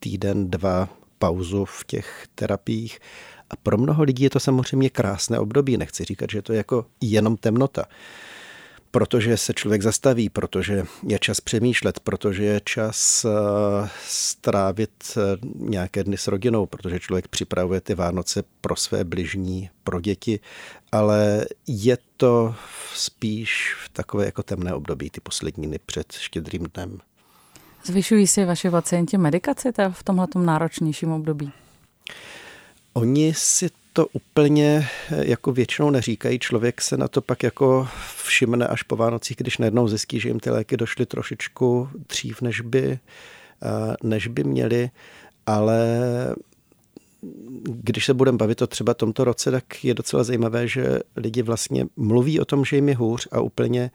týden, 0.00 0.50
dva 0.50 0.88
pauzu 1.18 1.64
v 1.64 1.84
těch 1.86 2.26
terapiích. 2.34 2.98
A 3.50 3.56
pro 3.56 3.78
mnoho 3.78 4.02
lidí 4.02 4.24
je 4.24 4.30
to 4.30 4.40
samozřejmě 4.40 4.90
krásné 4.90 5.38
období. 5.38 5.76
Nechci 5.76 6.04
říkat, 6.04 6.30
že 6.30 6.42
to 6.42 6.52
je 6.52 6.56
jako 6.56 6.86
jenom 7.00 7.36
temnota 7.36 7.84
protože 8.90 9.36
se 9.36 9.54
člověk 9.54 9.82
zastaví, 9.82 10.28
protože 10.28 10.84
je 11.06 11.18
čas 11.18 11.40
přemýšlet, 11.40 12.00
protože 12.00 12.44
je 12.44 12.60
čas 12.64 13.24
eh, 13.24 13.88
strávit 14.06 14.90
eh, 15.16 15.20
nějaké 15.54 16.04
dny 16.04 16.18
s 16.18 16.26
rodinou, 16.26 16.66
protože 16.66 17.00
člověk 17.00 17.28
připravuje 17.28 17.80
ty 17.80 17.94
Vánoce 17.94 18.42
pro 18.60 18.76
své 18.76 19.04
bližní, 19.04 19.70
pro 19.84 20.00
děti, 20.00 20.40
ale 20.92 21.44
je 21.66 21.98
to 22.16 22.54
spíš 22.94 23.76
v 23.84 23.88
takové 23.88 24.24
jako 24.24 24.42
temné 24.42 24.74
období, 24.74 25.10
ty 25.10 25.20
poslední 25.20 25.66
dny 25.66 25.78
před 25.86 26.12
štědrým 26.12 26.66
dnem. 26.74 26.98
Zvyšují 27.84 28.26
si 28.26 28.44
vaši 28.44 28.70
pacienti 28.70 29.18
medikaci 29.18 29.68
v 29.92 30.02
tomhle 30.02 30.26
náročnějším 30.36 31.12
období? 31.12 31.52
Oni 32.92 33.34
si 33.34 33.70
to 33.92 34.06
úplně 34.06 34.88
eh, 35.10 35.30
jako 35.30 35.52
většinou 35.52 35.90
neříkají. 35.90 36.38
Člověk 36.38 36.80
se 36.80 36.96
na 36.96 37.08
to 37.08 37.20
pak 37.20 37.42
jako 37.42 37.88
všimne 38.16 38.66
až 38.66 38.82
po 38.82 38.96
Vánocích, 38.96 39.36
když 39.36 39.58
najednou 39.58 39.88
zjistí, 39.88 40.20
že 40.20 40.28
jim 40.28 40.40
ty 40.40 40.50
léky 40.50 40.76
došly 40.76 41.06
trošičku 41.06 41.88
dřív, 42.08 42.42
než 42.42 42.60
by, 42.60 42.98
eh, 43.62 43.96
než 44.02 44.26
by 44.26 44.44
měli, 44.44 44.90
ale 45.46 45.78
když 47.64 48.04
se 48.04 48.14
budeme 48.14 48.38
bavit 48.38 48.62
o 48.62 48.66
třeba 48.66 48.94
tomto 48.94 49.24
roce, 49.24 49.50
tak 49.50 49.84
je 49.84 49.94
docela 49.94 50.24
zajímavé, 50.24 50.68
že 50.68 50.98
lidi 51.16 51.42
vlastně 51.42 51.86
mluví 51.96 52.40
o 52.40 52.44
tom, 52.44 52.64
že 52.64 52.76
jim 52.76 52.88
je 52.88 52.96
hůř 52.96 53.28
a 53.32 53.40
úplně 53.40 53.90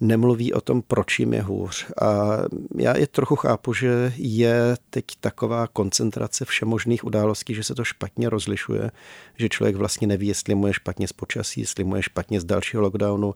nemluví 0.00 0.52
o 0.52 0.60
tom, 0.60 0.82
proč 0.82 1.18
jim 1.18 1.32
je 1.32 1.42
hůř. 1.42 1.86
A 2.02 2.38
já 2.76 2.96
je 2.96 3.06
trochu 3.06 3.36
chápu, 3.36 3.74
že 3.74 4.12
je 4.16 4.76
teď 4.90 5.04
taková 5.20 5.66
koncentrace 5.66 6.44
všemožných 6.44 7.04
událostí, 7.04 7.54
že 7.54 7.64
se 7.64 7.74
to 7.74 7.84
špatně 7.84 8.30
rozlišuje, 8.30 8.90
že 9.36 9.48
člověk 9.48 9.76
vlastně 9.76 10.06
neví, 10.06 10.26
jestli 10.26 10.54
mu 10.54 10.66
je 10.66 10.72
špatně 10.72 11.08
z 11.08 11.12
počasí, 11.12 11.60
jestli 11.60 11.84
mu 11.84 11.96
je 11.96 12.02
špatně 12.02 12.40
z 12.40 12.44
dalšího 12.44 12.82
lockdownu, 12.82 13.34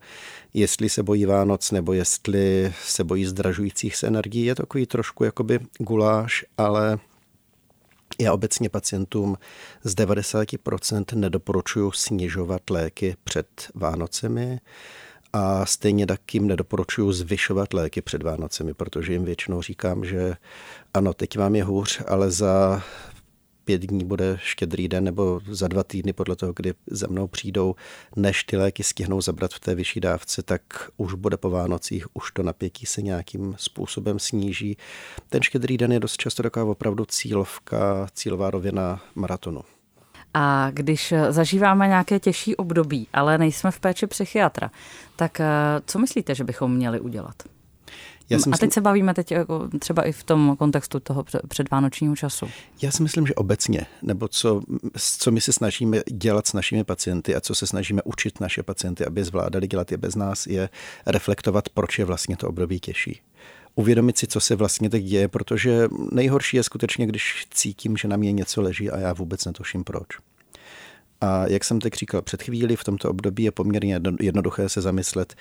jestli 0.55 0.89
se 0.89 1.03
bojí 1.03 1.27
Vánoc, 1.27 1.71
nebo 1.71 1.93
jestli 1.93 2.73
se 2.85 3.05
bojí 3.05 3.25
zdražujících 3.25 3.97
se 3.97 4.07
energií. 4.07 4.45
Je 4.45 4.55
to 4.55 4.63
takový 4.63 4.87
trošku 4.87 5.25
jakoby 5.25 5.59
guláš, 5.79 6.45
ale 6.59 6.99
já 8.21 8.33
obecně 8.33 8.69
pacientům 8.69 9.37
z 9.85 9.95
90% 9.95 11.19
nedoporučuji 11.19 11.93
snižovat 11.93 12.71
léky 12.71 13.17
před 13.25 13.47
Vánocemi 13.75 14.61
a 15.35 15.67
stejně 15.67 16.07
tak 16.07 16.35
jim 16.35 16.47
nedoporučuju 16.47 17.13
zvyšovat 17.13 17.75
léky 17.75 18.03
před 18.03 18.23
Vánocemi, 18.23 18.75
protože 18.75 19.13
jim 19.13 19.25
většinou 19.25 19.63
říkám, 19.63 20.05
že 20.05 20.37
ano, 20.95 21.15
teď 21.15 21.39
vám 21.39 21.55
je 21.57 21.65
hůř, 21.65 22.03
ale 22.07 22.31
za 22.31 22.83
pět 23.65 23.83
dní 23.83 24.05
bude 24.05 24.39
štědrý 24.43 24.89
den 24.89 25.05
nebo 25.05 25.41
za 25.51 25.69
dva 25.69 25.83
týdny 25.85 26.13
podle 26.13 26.37
toho, 26.37 26.53
kdy 26.57 26.75
za 26.87 27.07
mnou 27.07 27.27
přijdou, 27.27 27.75
než 28.17 28.45
ty 28.45 28.57
léky 28.57 28.83
stihnou 28.83 29.21
zabrat 29.21 29.55
v 29.55 29.61
té 29.61 29.75
vyšší 29.75 30.01
dávce, 30.01 30.43
tak 30.43 30.63
už 30.97 31.15
bude 31.15 31.37
po 31.37 31.51
Vánocích, 31.51 32.17
už 32.17 32.33
to 32.33 32.43
napětí 32.43 32.87
se 32.87 33.03
nějakým 33.03 33.55
způsobem 33.59 34.19
sníží. 34.19 34.77
Ten 35.29 35.43
štědrý 35.43 35.77
den 35.77 35.93
je 35.93 36.01
dost 36.01 36.17
často 36.17 36.43
taková 36.43 36.71
opravdu 36.71 37.05
cílovka, 37.05 38.09
cílová 38.13 38.51
rovina 38.51 39.03
maratonu. 39.15 39.61
A 40.35 40.71
když 40.71 41.15
zažíváme 41.31 41.89
nějaké 41.89 42.21
těžší 42.21 42.57
období, 42.57 43.09
ale 43.13 43.39
nejsme 43.39 43.71
v 43.71 43.81
péči 43.81 44.07
psychiatra, 44.07 44.71
tak 45.17 45.41
eh, 45.41 45.47
co 45.87 45.99
myslíte, 45.99 46.35
že 46.35 46.45
bychom 46.45 46.75
měli 46.75 47.01
udělat? 47.01 47.35
Já 48.31 48.39
si 48.39 48.49
myslím, 48.49 48.55
a 48.55 48.59
teď 48.59 48.73
se 48.73 48.81
bavíme 48.81 49.15
teď 49.15 49.33
jako 49.33 49.69
třeba 49.79 50.03
i 50.03 50.13
v 50.13 50.25
tom 50.25 50.57
kontextu 50.59 51.01
toho 51.01 51.25
předvánočního 51.49 52.17
času. 52.17 52.49
Já 52.83 52.91
si 52.91 53.03
myslím, 53.03 53.27
že 53.27 53.35
obecně, 53.35 53.87
nebo 54.03 54.29
co, 54.29 54.63
co 55.19 55.31
my 55.31 55.41
se 55.41 55.53
snažíme 55.53 56.01
dělat 56.13 56.47
s 56.47 56.53
našimi 56.53 56.85
pacienty 56.85 57.35
a 57.35 57.41
co 57.41 57.55
se 57.55 57.67
snažíme 57.67 58.03
učit 58.05 58.41
naše 58.41 58.63
pacienty, 58.63 59.07
aby 59.07 59.25
zvládali 59.25 59.67
dělat 59.67 59.93
je 59.93 59.99
bez 59.99 60.15
nás, 60.15 60.47
je 60.47 60.69
reflektovat, 61.07 61.69
proč 61.69 61.99
je 61.99 62.05
vlastně 62.05 62.37
to 62.37 62.49
období 62.49 62.81
těžší 62.81 63.21
uvědomit 63.75 64.19
si, 64.19 64.27
co 64.27 64.41
se 64.41 64.57
vlastně 64.57 64.91
teď 64.91 65.05
děje, 65.05 65.29
protože 65.29 65.89
nejhorší 66.13 66.57
je 66.57 66.63
skutečně, 66.63 67.07
když 67.07 67.47
cítím, 67.51 67.97
že 67.97 68.09
na 68.09 68.17
mě 68.17 68.33
něco 68.33 68.63
leží 68.63 68.91
a 68.91 68.99
já 68.99 69.13
vůbec 69.13 69.45
netuším 69.45 69.85
proč. 69.85 70.07
A 71.21 71.47
jak 71.47 71.65
jsem 71.65 71.81
teď 71.81 71.95
říkal 71.95 72.23
před 72.23 72.43
chvíli, 72.43 72.77
v 72.77 72.85
tomto 72.85 73.11
období 73.11 73.43
je 73.43 73.51
poměrně 73.51 74.01
jednoduché 74.21 74.69
se 74.69 74.81
zamyslet, 74.81 75.37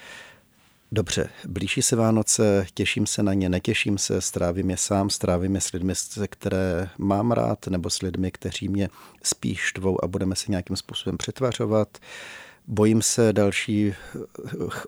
Dobře, 0.95 1.29
blíží 1.47 1.81
se 1.81 1.95
Vánoce, 1.95 2.65
těším 2.73 3.07
se 3.07 3.23
na 3.23 3.33
ně, 3.33 3.49
netěším 3.49 3.97
se, 3.97 4.21
strávím 4.21 4.69
je 4.69 4.77
sám, 4.77 5.09
strávím 5.09 5.55
je 5.55 5.61
s 5.61 5.71
lidmi, 5.71 5.93
které 6.29 6.89
mám 6.97 7.31
rád, 7.31 7.67
nebo 7.67 7.89
s 7.89 8.01
lidmi, 8.01 8.31
kteří 8.31 8.69
mě 8.69 8.89
spíš 9.23 9.59
štvou 9.59 10.03
a 10.03 10.07
budeme 10.07 10.35
se 10.35 10.45
nějakým 10.51 10.75
způsobem 10.75 11.17
přetvařovat. 11.17 11.97
Bojím 12.67 13.01
se 13.01 13.33
další 13.33 13.87
eh, 13.87 13.95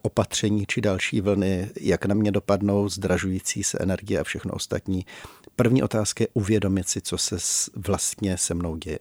opatření 0.01 0.65
či 0.67 0.81
další 0.81 1.21
vlny, 1.21 1.69
jak 1.81 2.05
na 2.05 2.15
mě 2.15 2.31
dopadnou, 2.31 2.89
zdražující 2.89 3.63
se 3.63 3.77
energie 3.81 4.19
a 4.19 4.23
všechno 4.23 4.53
ostatní. 4.53 5.05
První 5.55 5.83
otázka 5.83 6.23
je 6.23 6.27
uvědomit 6.33 6.89
si, 6.89 7.01
co 7.01 7.17
se 7.17 7.37
vlastně 7.75 8.37
se 8.37 8.53
mnou 8.53 8.75
děje. 8.75 8.99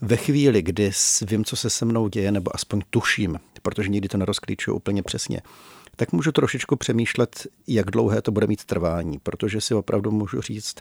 Ve 0.00 0.16
chvíli, 0.16 0.62
kdy 0.62 0.90
vím, 1.22 1.44
co 1.44 1.56
se 1.56 1.70
se 1.70 1.84
mnou 1.84 2.08
děje, 2.08 2.32
nebo 2.32 2.54
aspoň 2.54 2.82
tuším, 2.90 3.40
protože 3.62 3.88
nikdy 3.88 4.08
to 4.08 4.18
nerozklíčuju 4.18 4.76
úplně 4.76 5.02
přesně, 5.02 5.42
tak 5.96 6.12
můžu 6.12 6.32
trošičku 6.32 6.76
přemýšlet, 6.76 7.46
jak 7.66 7.90
dlouhé 7.90 8.22
to 8.22 8.32
bude 8.32 8.46
mít 8.46 8.64
trvání, 8.64 9.18
protože 9.18 9.60
si 9.60 9.74
opravdu 9.74 10.10
můžu 10.10 10.40
říct, 10.40 10.76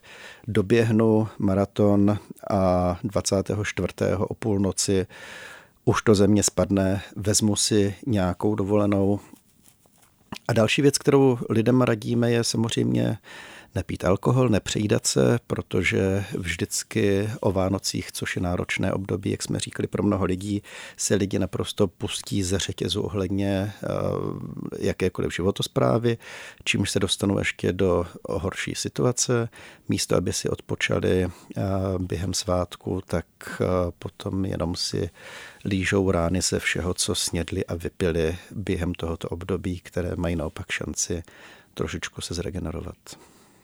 doběhnu 0.47 1.27
maraton 1.39 2.17
a 2.49 2.99
24. 3.03 3.93
o 4.17 4.33
půlnoci 4.33 5.07
už 5.85 6.01
to 6.01 6.15
země 6.15 6.43
spadne, 6.43 7.01
vezmu 7.15 7.55
si 7.55 7.95
nějakou 8.05 8.55
dovolenou. 8.55 9.19
A 10.47 10.53
další 10.53 10.81
věc, 10.81 10.97
kterou 10.97 11.37
lidem 11.49 11.81
radíme, 11.81 12.31
je 12.31 12.43
samozřejmě 12.43 13.17
nepít 13.75 14.05
alkohol, 14.05 14.49
nepřejídat 14.49 15.07
se, 15.07 15.39
protože 15.47 16.25
vždycky 16.37 17.29
o 17.39 17.51
Vánocích, 17.51 18.11
což 18.11 18.35
je 18.35 18.41
náročné 18.41 18.93
období, 18.93 19.31
jak 19.31 19.43
jsme 19.43 19.59
říkali 19.59 19.87
pro 19.87 20.03
mnoho 20.03 20.25
lidí, 20.25 20.63
se 20.97 21.15
lidi 21.15 21.39
naprosto 21.39 21.87
pustí 21.87 22.43
ze 22.43 22.59
řetězu 22.59 23.01
ohledně 23.01 23.73
eh, 23.83 23.87
jakékoliv 24.79 25.35
životosprávy, 25.35 26.17
čímž 26.63 26.91
se 26.91 26.99
dostanou 26.99 27.39
ještě 27.39 27.73
do 27.73 28.05
horší 28.29 28.75
situace. 28.75 29.49
Místo, 29.89 30.15
aby 30.15 30.33
si 30.33 30.49
odpočali 30.49 31.23
eh, 31.23 31.61
během 31.99 32.33
svátku, 32.33 33.01
tak 33.05 33.25
eh, 33.61 33.65
potom 33.99 34.45
jenom 34.45 34.75
si 34.75 35.09
lížou 35.65 36.11
rány 36.11 36.41
ze 36.41 36.59
všeho, 36.59 36.93
co 36.93 37.15
snědli 37.15 37.65
a 37.65 37.75
vypili 37.75 38.37
během 38.51 38.93
tohoto 38.93 39.29
období, 39.29 39.79
které 39.79 40.15
mají 40.15 40.35
naopak 40.35 40.71
šanci 40.71 41.23
trošičku 41.73 42.21
se 42.21 42.33
zregenerovat. 42.33 42.97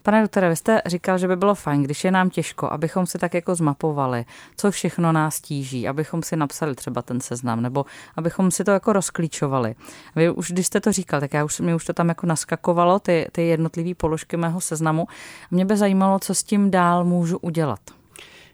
Pane 0.08 0.22
doktore, 0.22 0.50
vy 0.50 0.56
jste 0.56 0.82
říkal, 0.86 1.18
že 1.18 1.28
by 1.28 1.36
bylo 1.36 1.56
fajn, 1.56 1.84
když 1.84 2.04
je 2.04 2.12
nám 2.12 2.30
těžko, 2.30 2.72
abychom 2.72 3.06
si 3.06 3.18
tak 3.18 3.34
jako 3.34 3.56
zmapovali, 3.56 4.26
co 4.58 4.72
všechno 4.72 5.12
nás 5.12 5.42
tíží, 5.42 5.88
abychom 5.88 6.24
si 6.24 6.36
napsali 6.36 6.76
třeba 6.76 7.02
ten 7.02 7.22
seznam, 7.22 7.62
nebo 7.62 7.86
abychom 8.16 8.52
si 8.52 8.64
to 8.64 8.72
jako 8.72 8.94
rozklíčovali. 8.94 9.76
Vy 10.16 10.30
už, 10.30 10.52
když 10.52 10.68
jste 10.68 10.80
to 10.80 10.92
říkal, 10.92 11.20
tak 11.20 11.34
já 11.34 11.44
už, 11.44 11.60
mě 11.60 11.76
už 11.76 11.86
to 11.86 11.94
tam 11.94 12.10
jako 12.10 12.28
naskakovalo, 12.28 13.00
ty, 13.00 13.28
ty 13.32 13.48
jednotlivé 13.48 13.96
položky 13.96 14.38
mého 14.38 14.62
seznamu. 14.62 15.08
Mě 15.52 15.66
by 15.66 15.78
zajímalo, 15.78 16.20
co 16.20 16.36
s 16.36 16.44
tím 16.44 16.72
dál 16.72 17.06
můžu 17.06 17.38
udělat. 17.38 17.80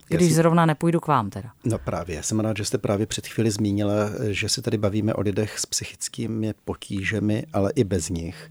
Když 0.08 0.28
jsem, 0.28 0.36
zrovna 0.36 0.66
nepůjdu 0.66 1.00
k 1.00 1.08
vám 1.08 1.30
teda. 1.30 1.50
No 1.64 1.80
právě, 1.80 2.24
jsem 2.24 2.40
rád, 2.40 2.58
že 2.58 2.66
jste 2.66 2.78
právě 2.78 3.06
před 3.06 3.28
chvíli 3.28 3.52
zmínila, 3.52 3.96
že 4.30 4.50
se 4.50 4.62
tady 4.62 4.78
bavíme 4.78 5.14
o 5.14 5.22
lidech 5.22 5.60
s 5.60 5.66
psychickými 5.66 6.54
potížemi, 6.66 7.46
ale 7.54 7.72
i 7.76 7.84
bez 7.84 8.10
nich 8.10 8.50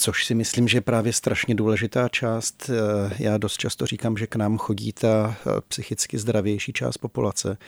což 0.00 0.24
si 0.24 0.34
myslím, 0.34 0.68
že 0.68 0.76
je 0.76 0.80
právě 0.80 1.12
strašně 1.12 1.54
důležitá 1.54 2.08
část. 2.08 2.70
Eh, 2.70 3.14
já 3.18 3.38
dost 3.38 3.56
často 3.56 3.86
říkám, 3.86 4.16
že 4.16 4.26
k 4.26 4.36
nám 4.36 4.58
chodí 4.58 4.92
ta 4.92 5.36
eh, 5.36 5.50
psychicky 5.68 6.18
zdravější 6.18 6.72
část 6.72 6.96
populace, 6.96 7.58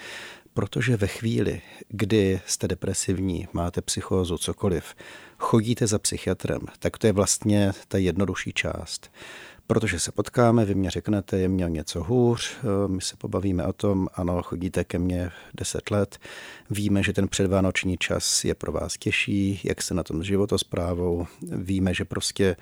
protože 0.54 0.96
ve 0.96 1.06
chvíli, 1.06 1.62
kdy 1.88 2.40
jste 2.46 2.68
depresivní, 2.68 3.48
máte 3.52 3.82
psychózu, 3.82 4.38
cokoliv, 4.38 4.94
chodíte 5.38 5.86
za 5.86 5.98
psychiatrem, 5.98 6.60
tak 6.78 6.98
to 6.98 7.06
je 7.06 7.12
vlastně 7.12 7.72
ta 7.88 7.98
jednodušší 7.98 8.52
část 8.52 9.10
protože 9.72 10.00
se 10.00 10.12
potkáme, 10.12 10.64
vy 10.64 10.74
mě 10.74 10.90
řeknete, 10.90 11.38
je 11.38 11.48
měl 11.48 11.68
něco 11.68 12.02
hůř, 12.02 12.56
eh, 12.56 12.88
my 12.88 13.00
se 13.00 13.16
pobavíme 13.16 13.66
o 13.66 13.72
tom, 13.72 14.08
ano, 14.14 14.42
chodíte 14.42 14.84
ke 14.84 14.98
mně 14.98 15.30
10 15.54 15.90
let, 15.90 16.18
víme, 16.70 17.02
že 17.02 17.12
ten 17.12 17.28
předvánoční 17.28 17.96
čas 17.96 18.44
je 18.44 18.54
pro 18.54 18.72
vás 18.72 18.98
těžší, 18.98 19.60
jak 19.64 19.82
se 19.82 19.94
na 19.94 20.02
tom 20.02 20.22
s 20.22 20.26
životosprávou, 20.26 21.26
víme, 21.42 21.94
že 21.94 22.04
prostě 22.04 22.56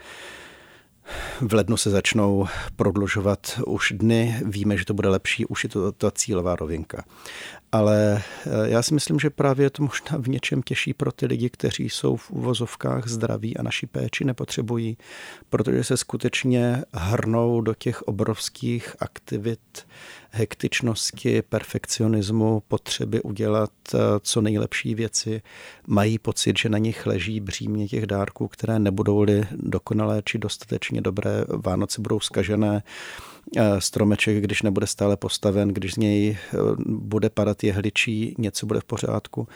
v 1.40 1.54
lednu 1.54 1.76
se 1.76 1.90
začnou 1.90 2.46
prodlužovat 2.76 3.60
už 3.66 3.92
dny, 3.96 4.36
víme, 4.44 4.76
že 4.76 4.84
to 4.84 4.94
bude 4.94 5.08
lepší, 5.08 5.46
už 5.46 5.64
je 5.64 5.70
to 5.70 5.92
ta 5.92 6.10
cílová 6.10 6.56
rovinka. 6.56 7.04
Ale 7.72 8.22
eh, 8.46 8.50
já 8.64 8.82
si 8.82 8.94
myslím, 8.94 9.18
že 9.18 9.30
právě 9.30 9.66
je 9.66 9.70
to 9.70 9.82
možná 9.82 10.18
v 10.18 10.28
něčem 10.28 10.62
těžší 10.62 10.94
pro 10.94 11.12
ty 11.12 11.26
lidi, 11.26 11.50
kteří 11.50 11.90
jsou 11.90 12.16
v 12.16 12.30
uvozovkách 12.30 13.08
zdraví 13.08 13.56
a 13.56 13.62
naší 13.62 13.86
péči 13.86 14.24
nepotřebují, 14.24 14.96
protože 15.50 15.84
se 15.84 15.96
skutečně 15.96 16.84
hrnou 16.92 17.60
do 17.60 17.74
těch 17.74 18.02
obrovských 18.02 18.96
aktivit, 19.00 19.86
hektičnosti, 20.30 21.42
perfekcionismu, 21.42 22.62
potřeby 22.68 23.22
udělat 23.22 23.70
eh, 23.94 23.99
co 24.22 24.40
nejlepší 24.40 24.94
věci, 24.94 25.42
mají 25.87 26.18
pocit, 26.18 26.58
že 26.58 26.68
na 26.68 26.78
nich 26.78 27.06
leží 27.06 27.40
břímě 27.40 27.88
těch 27.88 28.06
dárků, 28.06 28.49
které 28.49 28.78
nebudou-li 28.78 29.44
dokonalé 29.52 30.22
či 30.25 30.38
dostatečně 30.38 31.00
dobré, 31.00 31.44
Vánoce 31.49 32.00
budou 32.00 32.20
skažené, 32.20 32.82
eh, 33.56 33.80
stromeček, 33.80 34.44
když 34.44 34.62
nebude 34.62 34.87
stále 34.87 35.16
postaven, 35.16 35.68
když 35.68 35.94
z 35.94 35.96
něj 35.96 36.30
eh, 36.30 36.56
bude 36.87 37.30
padat 37.30 37.64
jehličí, 37.64 38.34
něco 38.38 38.66
bude 38.66 38.80
v 38.80 38.84
pořádku. 38.84 39.49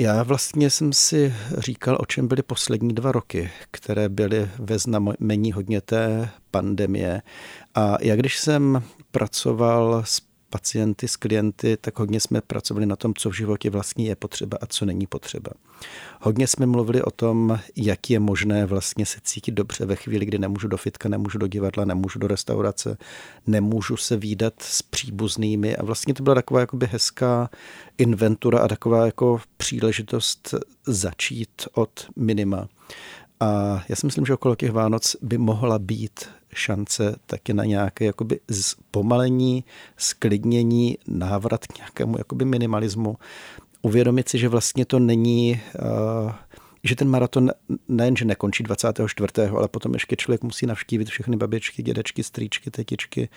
Já 0.00 0.22
vlastně 0.22 0.70
jsem 0.70 0.92
si 0.92 1.34
říkal, 1.58 1.98
o 2.00 2.06
čem 2.06 2.28
byly 2.28 2.42
poslední 2.42 2.94
dva 2.94 3.12
roky, 3.12 3.50
které 3.70 4.08
byly 4.08 4.48
ve 4.58 4.78
znamení 4.78 5.52
hodně 5.52 5.80
té 5.80 6.28
pandemie. 6.50 7.22
A 7.74 7.96
já 8.00 8.16
když 8.16 8.38
jsem 8.38 8.82
pracoval 9.16 10.02
s 10.06 10.22
pacienty, 10.50 11.08
s 11.08 11.16
klienty, 11.16 11.76
tak 11.80 11.98
hodně 11.98 12.20
jsme 12.20 12.40
pracovali 12.40 12.86
na 12.86 12.96
tom, 12.96 13.14
co 13.14 13.30
v 13.30 13.36
životě 13.36 13.70
vlastně 13.70 14.08
je 14.08 14.16
potřeba 14.16 14.58
a 14.60 14.66
co 14.66 14.84
není 14.84 15.06
potřeba. 15.06 15.50
Hodně 16.20 16.46
jsme 16.46 16.66
mluvili 16.66 17.02
o 17.02 17.10
tom, 17.10 17.58
jak 17.76 18.10
je 18.10 18.20
možné 18.20 18.66
vlastně 18.66 19.06
se 19.06 19.18
cítit 19.22 19.52
dobře 19.52 19.84
ve 19.84 19.96
chvíli, 19.96 20.26
kdy 20.26 20.38
nemůžu 20.38 20.68
do 20.68 20.76
fitka, 20.76 21.08
nemůžu 21.08 21.38
do 21.38 21.46
divadla, 21.46 21.84
nemůžu 21.84 22.18
do 22.18 22.26
restaurace, 22.26 22.98
nemůžu 23.46 23.96
se 23.96 24.16
výdat 24.16 24.54
s 24.58 24.82
příbuznými 24.82 25.76
a 25.76 25.84
vlastně 25.84 26.14
to 26.14 26.22
byla 26.22 26.34
taková 26.34 26.60
jakoby 26.60 26.86
hezká 26.86 27.50
inventura 27.98 28.58
a 28.58 28.68
taková 28.68 29.06
jako 29.06 29.40
příležitost 29.56 30.54
začít 30.86 31.68
od 31.74 32.06
minima. 32.16 32.68
A 33.40 33.82
já 33.88 33.96
si 33.96 34.06
myslím, 34.06 34.26
že 34.26 34.34
okolo 34.34 34.56
těch 34.56 34.72
Vánoc 34.72 35.16
by 35.22 35.38
mohla 35.38 35.78
být 35.78 36.28
šance 36.54 37.16
taky 37.26 37.54
na 37.54 37.64
nějaké 37.64 38.04
jakoby 38.04 38.40
zpomalení, 38.50 39.64
sklidnění, 39.96 40.98
návrat 41.08 41.66
k 41.66 41.78
nějakému 41.78 42.18
jakoby 42.18 42.44
minimalismu. 42.44 43.16
Uvědomit 43.82 44.28
si, 44.28 44.38
že 44.38 44.48
vlastně 44.48 44.84
to 44.84 44.98
není, 44.98 45.60
uh, 46.24 46.32
že 46.84 46.96
ten 46.96 47.08
maraton 47.08 47.50
nejenže 47.88 48.24
nekončí 48.24 48.62
24., 48.62 49.28
ale 49.56 49.68
potom 49.68 49.94
ještě 49.94 50.16
člověk 50.16 50.42
musí 50.42 50.66
navštívit 50.66 51.08
všechny 51.08 51.36
babičky, 51.36 51.82
dědečky, 51.82 52.22
strýčky, 52.22 52.70
tetičky, 52.70 53.28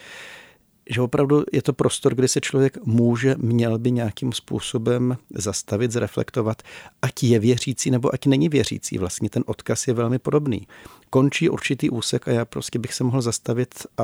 že 0.90 1.02
opravdu 1.02 1.44
je 1.54 1.62
to 1.62 1.74
prostor, 1.74 2.16
kde 2.16 2.28
se 2.28 2.42
člověk 2.42 2.86
může, 2.86 3.36
měl 3.38 3.78
by 3.78 3.92
nějakým 3.92 4.34
způsobem 4.34 5.18
zastavit, 5.36 5.92
zreflektovat, 5.92 6.62
ať 7.02 7.24
je 7.24 7.40
věřící 7.40 7.92
nebo 7.92 8.14
ať 8.14 8.26
není 8.26 8.50
věřící. 8.50 8.98
Vlastně 8.98 9.30
ten 9.30 9.44
odkaz 9.46 9.88
je 9.88 9.94
velmi 9.94 10.20
podobný. 10.20 10.68
Končí 11.10 11.50
určitý 11.50 11.90
úsek 11.90 12.28
a 12.28 12.32
já 12.32 12.46
prostě 12.46 12.80
bych 12.80 12.94
se 12.94 13.04
mohl 13.04 13.22
zastavit 13.22 13.86
a, 13.98 14.04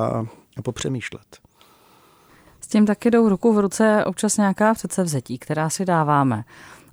a 0.57 0.61
popřemýšlet. 0.61 1.37
S 2.61 2.67
tím 2.67 2.85
taky 2.85 3.11
jdou 3.11 3.29
ruku 3.29 3.53
v 3.53 3.59
ruce 3.59 4.05
občas 4.05 4.37
nějaká 4.37 4.73
předsevzetí, 4.73 5.37
která 5.37 5.69
si 5.69 5.85
dáváme. 5.85 6.43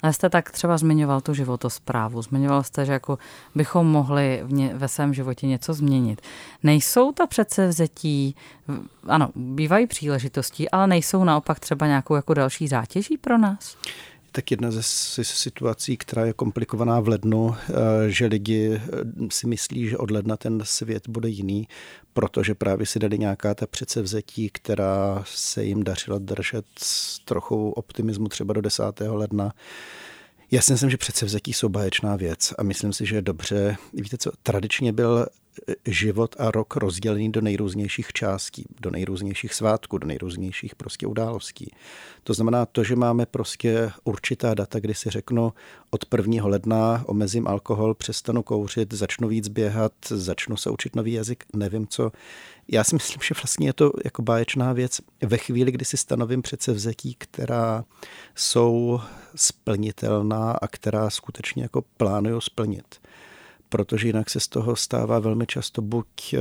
Ale 0.03 0.13
jste 0.13 0.31
tak 0.31 0.51
třeba 0.51 0.79
zmiňoval 0.79 1.21
tu 1.21 1.35
životosprávu, 1.35 2.23
zmiňoval 2.23 2.63
jste, 2.63 2.85
že 2.85 2.93
jako 2.93 3.19
bychom 3.55 3.87
mohli 3.87 4.43
v 4.45 4.53
ně, 4.53 4.75
ve 4.75 4.89
svém 4.89 5.15
životě 5.15 5.47
něco 5.47 5.75
změnit. 5.75 6.21
Nejsou 6.63 7.13
ta 7.13 7.27
předsevzetí, 7.27 8.37
ano, 9.09 9.31
bývají 9.35 9.87
příležitostí, 9.87 10.71
ale 10.71 10.87
nejsou 10.87 11.25
naopak 11.25 11.61
třeba 11.61 11.87
nějakou 11.87 12.15
jako 12.15 12.35
další 12.35 12.69
zátěží 12.69 13.19
pro 13.19 13.39
nás? 13.39 13.77
Tak 14.33 14.51
jedna 14.51 14.71
ze 14.71 14.83
situací, 15.25 15.97
která 15.97 16.27
je 16.27 16.33
komplikovaná 16.33 17.01
v 17.01 17.09
lednu, 17.09 17.55
eh, 17.55 17.73
že 18.11 18.27
lidi 18.27 18.73
eh, 18.75 18.81
si 19.31 19.47
myslí, 19.47 19.89
že 19.89 19.99
od 19.99 20.11
ledna 20.11 20.37
ten 20.37 20.61
svět 20.65 21.09
bude 21.09 21.29
jiný, 21.29 21.69
protože 22.13 22.55
právě 22.55 22.87
si 22.87 22.99
dali 22.99 23.19
nějaká 23.19 23.55
ta 23.55 23.67
předsevzetí, 23.67 24.51
která 24.51 25.25
se 25.27 25.65
jim 25.65 25.83
dařila 25.83 26.19
držet 26.19 26.65
s 26.79 27.19
trochou 27.19 27.71
optimismu 27.71 28.29
třeba 28.29 28.55
do 28.55 28.61
10. 28.61 28.83
ledna. 29.01 29.53
Já 30.51 30.63
si 30.63 30.73
myslím, 30.73 30.91
že 30.91 30.97
předsevzetí 30.97 31.53
jsou 31.53 31.69
báječná 31.69 32.17
věc 32.17 32.55
a 32.59 32.63
myslím 32.63 32.93
si, 32.93 33.07
že 33.07 33.17
je 33.17 33.23
dobře. 33.23 33.77
Víte 33.93 34.19
co, 34.19 34.31
tradičně 34.43 34.93
byl 34.93 35.27
život 35.87 36.37
a 36.39 36.51
rok 36.51 36.77
rozdělený 36.77 37.33
do 37.33 37.41
nejrůznějších 37.41 38.13
částí, 38.13 38.67
do 38.81 38.91
nejrůznějších 38.91 39.55
svátků, 39.55 39.99
do 39.99 40.07
nejrůznějších 40.07 40.75
prostě 40.75 41.07
událostí. 41.07 41.75
To 42.23 42.35
znamená 42.35 42.67
to, 42.67 42.85
že 42.85 42.97
máme 42.97 43.27
prostě 43.27 43.91
určitá 44.05 44.55
data, 44.55 44.81
kdy 44.81 44.95
si 44.95 45.11
řeknu 45.11 45.53
od 45.91 46.05
1. 46.17 46.47
ledna 46.47 47.05
omezím 47.07 47.49
alkohol, 47.49 47.95
přestanu 47.95 48.43
kouřit, 48.43 48.93
začnu 48.93 49.29
víc 49.29 49.49
běhat, 49.49 49.93
začnu 50.09 50.57
se 50.57 50.71
učit 50.71 50.97
nový 50.97 51.13
jazyk, 51.13 51.45
nevím 51.57 51.87
co. 51.87 52.13
Já 52.69 52.85
si 52.85 52.95
myslím, 52.95 53.23
že 53.23 53.35
vlastně 53.35 53.69
je 53.69 53.73
to 53.73 53.93
jako 54.05 54.23
báječná 54.23 54.73
věc 54.73 55.01
ve 55.23 55.39
chvíli, 55.39 55.73
kdy 55.73 55.85
si 55.85 55.97
stanovím 55.97 56.43
vzetí, 56.69 57.15
která 57.19 57.85
jsou 58.35 59.01
splnitelná 59.35 60.53
a 60.53 60.69
která 60.69 61.11
skutečně 61.11 61.63
jako 61.63 61.83
plánuju 61.97 62.41
splnit 62.41 63.01
protože 63.73 64.07
jinak 64.07 64.31
se 64.31 64.41
z 64.41 64.49
toho 64.49 64.77
stává 64.77 65.19
velmi 65.19 65.47
často 65.47 65.83
buď 65.83 66.35
eh, 66.35 66.39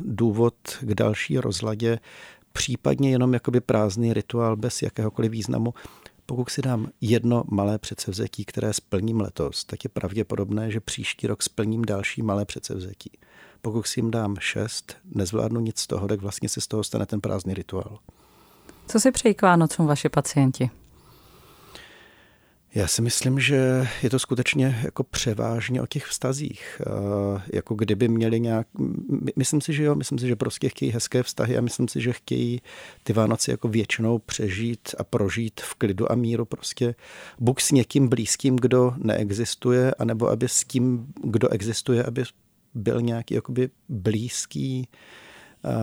důvod 0.00 0.54
k 0.80 0.94
další 0.94 1.38
rozladě, 1.38 1.98
případně 2.52 3.10
jenom 3.10 3.34
jakoby 3.34 3.60
prázdný 3.60 4.12
rituál 4.12 4.56
bez 4.56 4.82
jakéhokoliv 4.82 5.30
významu. 5.30 5.74
Pokud 6.26 6.50
si 6.50 6.62
dám 6.62 6.88
jedno 7.00 7.44
malé 7.50 7.78
předsevzetí, 7.78 8.44
které 8.44 8.72
splním 8.72 9.20
letos, 9.20 9.64
tak 9.64 9.84
je 9.84 9.90
pravděpodobné, 9.90 10.70
že 10.70 10.80
příští 10.80 11.26
rok 11.26 11.42
splním 11.42 11.84
další 11.84 12.22
malé 12.22 12.44
předsevzetí. 12.44 13.10
Pokud 13.62 13.86
si 13.86 14.00
jim 14.00 14.10
dám 14.10 14.36
šest, 14.40 14.96
nezvládnu 15.14 15.60
nic 15.60 15.78
z 15.78 15.86
toho, 15.86 16.08
tak 16.08 16.20
vlastně 16.20 16.48
se 16.48 16.60
z 16.60 16.66
toho 16.66 16.84
stane 16.84 17.06
ten 17.06 17.20
prázdný 17.20 17.54
rituál. 17.54 17.98
Co 18.88 19.00
si 19.00 19.10
přejí 19.10 19.34
k 19.34 19.42
Vánocům 19.42 19.86
vaši 19.86 20.08
pacienti? 20.08 20.70
Já 22.76 22.86
si 22.86 23.02
myslím, 23.02 23.40
že 23.40 23.88
je 24.02 24.10
to 24.10 24.18
skutečně 24.18 24.80
jako 24.82 25.02
převážně 25.02 25.82
o 25.82 25.86
těch 25.86 26.06
vztazích. 26.06 26.82
Jako 27.52 27.74
kdyby 27.74 28.08
měli 28.08 28.40
nějak... 28.40 28.66
Myslím 29.36 29.60
si, 29.60 29.72
že 29.72 29.84
jo, 29.84 29.94
myslím 29.94 30.18
si, 30.18 30.28
že 30.28 30.36
prostě 30.36 30.68
chtějí 30.68 30.92
hezké 30.92 31.22
vztahy 31.22 31.58
a 31.58 31.60
myslím 31.60 31.88
si, 31.88 32.00
že 32.00 32.12
chtějí 32.12 32.60
ty 33.02 33.12
Vánoce 33.12 33.50
jako 33.50 33.68
většinou 33.68 34.18
přežít 34.18 34.94
a 34.98 35.04
prožít 35.04 35.60
v 35.60 35.74
klidu 35.74 36.12
a 36.12 36.14
míru 36.14 36.44
prostě 36.44 36.94
buď 37.38 37.60
s 37.60 37.70
někým 37.70 38.08
blízkým, 38.08 38.56
kdo 38.56 38.94
neexistuje, 38.96 39.94
anebo 39.94 40.28
aby 40.28 40.48
s 40.48 40.64
tím, 40.64 41.06
kdo 41.24 41.48
existuje, 41.48 42.04
aby 42.04 42.24
byl 42.74 43.00
nějaký 43.00 43.34
jakoby 43.34 43.70
blízký, 43.88 44.88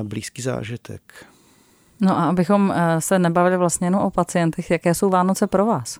blízký 0.04 0.42
zážitek. 0.42 1.26
No 2.02 2.18
a 2.18 2.24
abychom 2.24 2.74
eh, 2.76 3.02
se 3.02 3.20
nebavili 3.20 3.58
vlastně 3.58 3.88
jenom 3.88 4.02
o 4.02 4.12
pacientech, 4.12 4.72
jaké 4.72 4.96
jsou 4.96 5.10
Vánoce 5.10 5.48
pro 5.48 5.66
vás? 5.66 6.00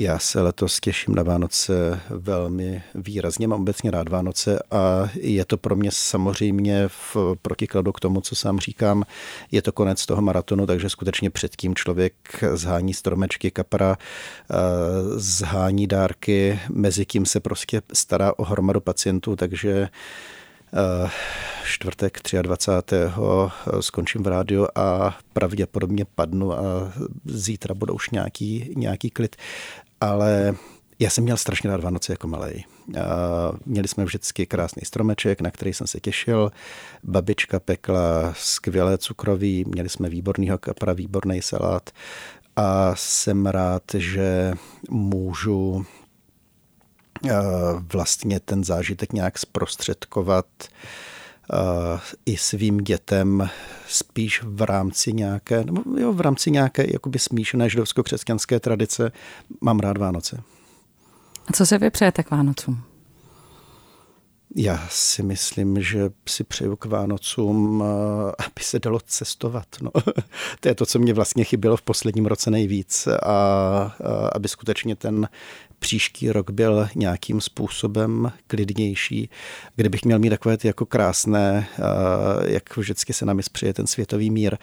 Já 0.00 0.18
se 0.18 0.40
letos 0.40 0.80
těším 0.80 1.14
na 1.14 1.22
Vánoce 1.22 2.00
velmi 2.10 2.82
výrazně, 2.94 3.48
mám 3.48 3.60
obecně 3.60 3.90
rád 3.90 4.08
Vánoce 4.08 4.58
a 4.70 5.08
je 5.14 5.44
to 5.44 5.56
pro 5.56 5.76
mě 5.76 5.90
samozřejmě 5.92 6.88
v 6.88 7.16
protikladu 7.42 7.92
k 7.92 8.00
tomu, 8.00 8.20
co 8.20 8.36
sám 8.36 8.58
říkám, 8.58 9.04
je 9.52 9.62
to 9.62 9.72
konec 9.72 10.06
toho 10.06 10.22
maratonu, 10.22 10.66
takže 10.66 10.88
skutečně 10.88 11.30
předtím 11.30 11.74
člověk 11.74 12.14
zhání 12.54 12.94
stromečky 12.94 13.50
kapra, 13.50 13.96
eh, 14.50 14.54
zhání 15.16 15.86
dárky, 15.86 16.60
mezi 16.68 17.06
tím 17.06 17.26
se 17.26 17.40
prostě 17.40 17.82
stará 17.92 18.38
o 18.38 18.44
hromadu 18.44 18.80
pacientů, 18.80 19.36
takže 19.36 19.88
eh, 20.74 21.10
čtvrtek 21.64 22.20
23. 22.42 22.96
skončím 23.80 24.22
v 24.22 24.26
rádiu 24.26 24.66
a 24.74 25.18
pravděpodobně 25.32 26.04
padnu 26.14 26.52
a 26.52 26.92
zítra 27.24 27.74
budou 27.74 27.94
už 27.94 28.10
nějaký, 28.10 28.74
nějaký 28.76 29.10
klid 29.10 29.36
ale 30.00 30.54
já 30.98 31.10
jsem 31.10 31.24
měl 31.24 31.36
strašně 31.36 31.70
rád 31.70 31.80
Vánoce 31.82 32.12
jako 32.12 32.28
malý. 32.28 32.64
Měli 33.66 33.88
jsme 33.88 34.04
vždycky 34.04 34.46
krásný 34.46 34.82
stromeček, 34.84 35.40
na 35.40 35.50
který 35.50 35.72
jsem 35.72 35.86
se 35.86 36.00
těšil. 36.00 36.52
Babička 37.04 37.60
pekla 37.60 38.34
skvělé 38.36 38.98
cukroví, 38.98 39.64
měli 39.68 39.88
jsme 39.88 40.08
výborný 40.08 40.50
kapra, 40.60 40.92
výborný 40.92 41.42
salát 41.42 41.90
a 42.56 42.94
jsem 42.96 43.46
rád, 43.46 43.82
že 43.94 44.52
můžu 44.90 45.86
vlastně 47.92 48.40
ten 48.40 48.64
zážitek 48.64 49.12
nějak 49.12 49.38
zprostředkovat 49.38 50.46
i 52.26 52.36
svým 52.36 52.78
dětem 52.78 53.48
spíš 53.88 54.42
v 54.44 54.62
rámci 54.62 55.12
nějaké, 55.12 55.64
nebo 55.64 55.82
jo, 55.98 56.12
v 56.12 56.20
rámci 56.20 56.50
nějaké 56.50 56.92
jakoby 56.92 57.18
smíšené 57.18 57.68
židovsko-křesťanské 57.68 58.60
tradice 58.60 59.12
mám 59.60 59.78
rád 59.80 59.98
Vánoce. 59.98 60.42
A 61.46 61.52
co 61.52 61.66
se 61.66 61.78
vy 61.78 61.90
přejete 61.90 62.22
k 62.22 62.30
Vánocům? 62.30 62.89
Já 64.56 64.88
si 64.90 65.22
myslím, 65.22 65.82
že 65.82 66.10
si 66.28 66.44
přeju 66.44 66.76
k 66.76 66.84
Vánocům, 66.84 67.82
aby 68.38 68.60
se 68.60 68.78
dalo 68.78 69.00
cestovat. 69.06 69.66
No. 69.82 69.90
to 70.60 70.68
je 70.68 70.74
to, 70.74 70.86
co 70.86 70.98
mě 70.98 71.14
vlastně 71.14 71.44
chybělo 71.44 71.76
v 71.76 71.82
posledním 71.82 72.26
roce 72.26 72.50
nejvíc. 72.50 73.06
A, 73.06 73.16
a 73.22 73.94
aby 74.34 74.48
skutečně 74.48 74.96
ten 74.96 75.28
příští 75.78 76.32
rok 76.32 76.50
byl 76.50 76.88
nějakým 76.94 77.40
způsobem 77.40 78.32
klidnější, 78.46 79.30
kdybych 79.76 80.04
měl 80.04 80.18
mít 80.18 80.30
takové 80.30 80.56
ty 80.56 80.66
jako 80.66 80.86
krásné, 80.86 81.68
jak 82.46 82.76
vždycky 82.76 83.12
se 83.12 83.24
nám 83.24 83.40
přije 83.52 83.74
ten 83.74 83.86
světový 83.86 84.30
mír, 84.30 84.56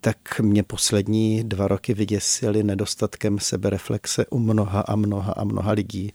tak 0.00 0.40
mě 0.40 0.62
poslední 0.62 1.44
dva 1.44 1.68
roky 1.68 1.94
vyděsily 1.94 2.62
nedostatkem 2.62 3.38
sebereflexe 3.38 4.26
u 4.26 4.38
mnoha 4.38 4.80
a 4.80 4.96
mnoha 4.96 5.32
a 5.32 5.44
mnoha 5.44 5.72
lidí. 5.72 6.12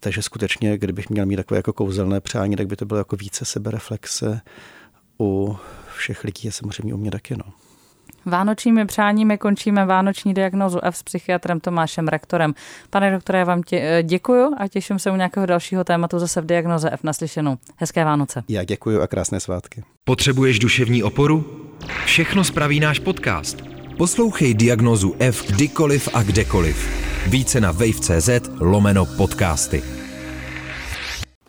Takže 0.00 0.22
skutečně, 0.22 0.78
kdybych 0.78 1.10
měl 1.10 1.26
mít 1.26 1.36
takové 1.36 1.58
jako 1.58 1.72
kouzelné 1.72 2.20
přání, 2.20 2.56
tak 2.56 2.66
by 2.66 2.76
to 2.76 2.86
bylo 2.86 2.98
jako 2.98 3.16
více 3.16 3.44
sebereflexe 3.44 4.40
u 5.20 5.56
všech 5.96 6.24
lidí 6.24 6.48
a 6.48 6.52
samozřejmě 6.52 6.94
u 6.94 6.96
mě 6.96 7.10
taky. 7.10 7.36
No. 7.36 7.44
Vánočními 8.24 8.86
přáními 8.86 9.38
končíme 9.38 9.86
vánoční 9.86 10.34
diagnozu 10.34 10.78
F 10.82 10.96
s 10.96 11.02
psychiatrem 11.02 11.60
Tomášem 11.60 12.08
Rektorem. 12.08 12.54
Pane 12.90 13.10
doktore, 13.10 13.38
já 13.38 13.44
vám 13.44 13.62
tě, 13.62 13.80
eh, 13.82 14.02
děkuju 14.02 14.54
a 14.58 14.68
těším 14.68 14.98
se 14.98 15.10
u 15.10 15.16
nějakého 15.16 15.46
dalšího 15.46 15.84
tématu 15.84 16.18
zase 16.18 16.40
v 16.40 16.46
diagnoze 16.46 16.90
F 16.90 17.02
naslyšenou. 17.02 17.56
Hezké 17.76 18.04
Vánoce. 18.04 18.42
Já 18.48 18.64
děkuji 18.64 19.00
a 19.00 19.06
krásné 19.06 19.40
svátky. 19.40 19.82
Potřebuješ 20.04 20.58
duševní 20.58 21.02
oporu? 21.02 21.44
Všechno 22.04 22.44
spraví 22.44 22.80
náš 22.80 22.98
podcast. 22.98 23.77
Poslouchej 23.98 24.54
diagnozu 24.54 25.16
F 25.18 25.46
kdykoliv 25.52 26.08
a 26.14 26.22
kdekoliv. 26.22 26.88
Více 27.26 27.60
na 27.60 27.72
wave.cz 27.72 28.30
lomeno 28.60 29.06
podcasty. 29.06 29.82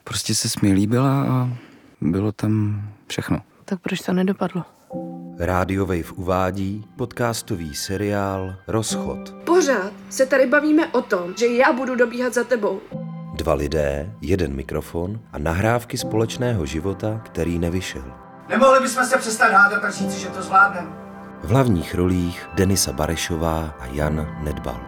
Prostě 0.04 0.36
se 0.36 0.48
mi 0.62 0.74
líbila 0.74 1.24
a 1.24 1.50
bylo 2.02 2.32
tam 2.32 2.82
všechno. 3.08 3.42
Tak 3.66 3.80
proč 3.80 4.00
to 4.00 4.14
nedopadlo? 4.14 4.64
Rádio 5.40 5.86
Wave 5.86 6.12
uvádí 6.16 6.86
podcastový 6.96 7.76
seriál 7.76 8.56
Rozchod. 8.68 9.36
Pořád 9.46 9.94
se 10.10 10.26
tady 10.26 10.48
bavíme 10.48 10.88
o 10.88 11.02
tom, 11.02 11.34
že 11.38 11.48
já 11.48 11.74
budu 11.74 11.96
dobíhat 11.96 12.34
za 12.34 12.44
tebou. 12.44 12.82
Dva 13.36 13.54
lidé, 13.54 14.14
jeden 14.22 14.56
mikrofon 14.56 15.20
a 15.32 15.38
nahrávky 15.38 15.98
společného 15.98 16.66
života, 16.66 17.22
který 17.26 17.60
nevyšel. 17.60 18.14
Nemohli 18.50 18.80
bychom 18.80 19.06
se 19.06 19.18
přestat 19.18 19.52
hádat 19.52 19.84
a 19.84 19.92
říct, 19.92 20.18
že 20.18 20.28
to 20.28 20.42
zvládneme. 20.42 21.09
V 21.44 21.50
hlavních 21.50 21.96
rolích 21.96 22.48
Denisa 22.54 22.92
Barešová 22.92 23.76
a 23.80 23.86
Jan 23.86 24.40
Nedbal. 24.44 24.82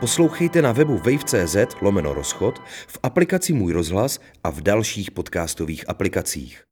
Poslouchejte 0.00 0.62
na 0.62 0.72
webu 0.72 0.96
wave.cz 0.98 1.56
lomeno 1.80 2.14
rozchod, 2.14 2.58
v 2.86 2.98
aplikaci 3.02 3.52
Můj 3.52 3.72
rozhlas 3.72 4.18
a 4.44 4.50
v 4.50 4.60
dalších 4.60 5.10
podcastových 5.10 5.88
aplikacích. 5.88 6.64